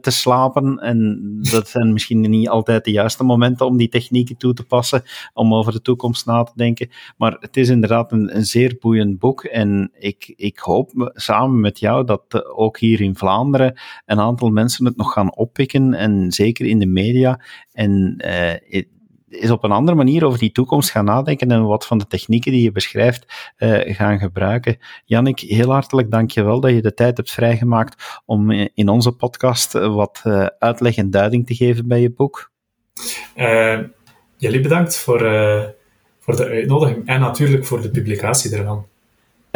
te 0.00 0.10
slapen. 0.10 0.78
En 0.78 1.18
dat 1.50 1.68
zijn 1.68 1.92
misschien 1.92 2.20
niet 2.20 2.48
altijd 2.48 2.84
de 2.84 2.90
juiste 2.90 3.24
momenten 3.24 3.66
om 3.66 3.76
die 3.76 3.88
technieken 3.88 4.36
toe 4.36 4.54
te 4.54 4.64
passen, 4.64 5.02
om 5.32 5.54
over 5.54 5.72
de 5.72 5.82
toekomst 5.82 6.26
na 6.26 6.42
te 6.42 6.52
denken. 6.54 6.90
Maar 7.16 7.36
het 7.40 7.56
is 7.56 7.68
inderdaad 7.68 8.12
een, 8.12 8.36
een 8.36 8.44
zeer 8.44 8.76
boeiend 8.80 9.18
boek. 9.18 9.44
En 9.44 9.90
ik, 9.98 10.32
ik 10.36 10.58
hoop 10.58 11.10
samen 11.14 11.60
met 11.60 11.78
jou 11.78 12.04
dat 12.04 12.46
ook 12.56 12.78
hier 12.78 13.00
in 13.00 13.16
Vlaanderen 13.16 13.80
een 14.06 14.20
aantal 14.20 14.50
mensen 14.50 14.84
het 14.84 14.96
nog 14.96 15.12
gaan 15.12 15.36
oppikken 15.36 15.94
en 15.94 16.32
zeker 16.32 16.46
zeker 16.48 16.66
in 16.66 16.78
de 16.78 16.86
media. 16.86 17.40
En 17.72 18.22
uh, 18.26 18.82
is 19.28 19.50
op 19.50 19.64
een 19.64 19.72
andere 19.72 19.96
manier 19.96 20.24
over 20.24 20.38
die 20.38 20.52
toekomst 20.52 20.90
gaan 20.90 21.04
nadenken 21.04 21.50
en 21.50 21.66
wat 21.66 21.86
van 21.86 21.98
de 21.98 22.06
technieken 22.06 22.52
die 22.52 22.62
je 22.62 22.72
beschrijft 22.72 23.52
uh, 23.58 23.94
gaan 23.94 24.18
gebruiken. 24.18 24.78
Jannik, 25.04 25.40
heel 25.40 25.70
hartelijk 25.70 26.10
dank 26.10 26.30
je 26.30 26.42
wel 26.42 26.60
dat 26.60 26.70
je 26.70 26.82
de 26.82 26.94
tijd 26.94 27.16
hebt 27.16 27.30
vrijgemaakt 27.30 28.20
om 28.24 28.50
in 28.50 28.88
onze 28.88 29.12
podcast 29.12 29.72
wat 29.72 30.22
uitleg 30.58 30.96
en 30.96 31.10
duiding 31.10 31.46
te 31.46 31.54
geven 31.54 31.88
bij 31.88 32.00
je 32.00 32.10
boek. 32.10 32.50
jullie 34.36 34.60
bedankt 34.60 34.96
voor, 34.96 35.18
voor 36.18 36.36
de 36.36 36.44
uitnodiging 36.44 37.06
en 37.06 37.20
natuurlijk 37.20 37.64
voor 37.64 37.82
de 37.82 37.90
publicatie 37.90 38.56
ervan. 38.56 38.86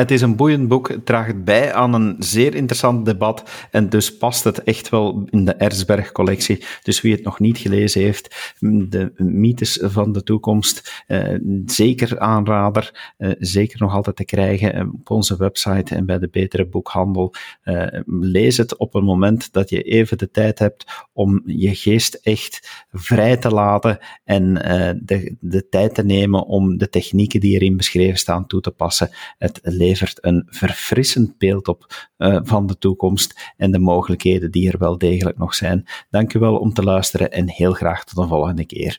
Het 0.02 0.10
is 0.10 0.20
een 0.20 0.36
boeiend 0.36 0.68
boek, 0.68 0.88
het 0.88 1.06
draagt 1.06 1.44
bij 1.44 1.72
aan 1.72 1.94
een 1.94 2.16
zeer 2.18 2.54
interessant 2.54 3.04
debat 3.04 3.66
en 3.70 3.88
dus 3.88 4.16
past 4.16 4.44
het 4.44 4.62
echt 4.62 4.88
wel 4.88 5.26
in 5.30 5.44
de 5.44 5.52
Erzberg-collectie. 5.52 6.64
Dus 6.82 7.00
wie 7.00 7.12
het 7.12 7.24
nog 7.24 7.40
niet 7.40 7.58
gelezen 7.58 8.00
heeft, 8.00 8.54
de 8.60 9.12
mythes 9.16 9.78
van 9.82 10.12
de 10.12 10.22
toekomst, 10.22 11.02
eh, 11.06 11.34
zeker 11.66 12.18
aanrader, 12.18 13.12
eh, 13.16 13.30
zeker 13.38 13.80
nog 13.80 13.94
altijd 13.94 14.16
te 14.16 14.24
krijgen 14.24 14.74
eh, 14.74 14.86
op 14.92 15.10
onze 15.10 15.36
website 15.36 15.94
en 15.94 16.06
bij 16.06 16.18
de 16.18 16.28
betere 16.28 16.66
boekhandel. 16.66 17.34
Eh, 17.62 18.00
lees 18.06 18.56
het 18.56 18.76
op 18.76 18.94
een 18.94 19.04
moment 19.04 19.52
dat 19.52 19.70
je 19.70 19.82
even 19.82 20.18
de 20.18 20.30
tijd 20.30 20.58
hebt 20.58 20.84
om 21.12 21.42
je 21.46 21.74
geest 21.74 22.14
echt 22.14 22.86
vrij 22.92 23.36
te 23.36 23.50
laten 23.50 23.98
en 24.24 24.62
eh, 24.62 24.98
de, 25.02 25.36
de 25.40 25.68
tijd 25.68 25.94
te 25.94 26.04
nemen 26.04 26.46
om 26.46 26.78
de 26.78 26.88
technieken 26.88 27.40
die 27.40 27.54
erin 27.54 27.76
beschreven 27.76 28.18
staan 28.18 28.46
toe 28.46 28.60
te 28.60 28.70
passen. 28.70 29.10
Het 29.38 29.60
levert 29.92 30.24
een 30.24 30.46
verfrissend 30.46 31.38
beeld 31.38 31.68
op 31.68 32.10
uh, 32.18 32.38
van 32.42 32.66
de 32.66 32.78
toekomst 32.78 33.52
en 33.56 33.70
de 33.70 33.78
mogelijkheden 33.78 34.50
die 34.50 34.70
er 34.70 34.78
wel 34.78 34.98
degelijk 34.98 35.38
nog 35.38 35.54
zijn. 35.54 35.86
Dank 36.10 36.34
u 36.34 36.38
wel 36.38 36.56
om 36.56 36.72
te 36.72 36.82
luisteren 36.82 37.30
en 37.30 37.48
heel 37.48 37.72
graag 37.72 38.04
tot 38.04 38.18
een 38.18 38.28
volgende 38.28 38.66
keer. 38.66 38.98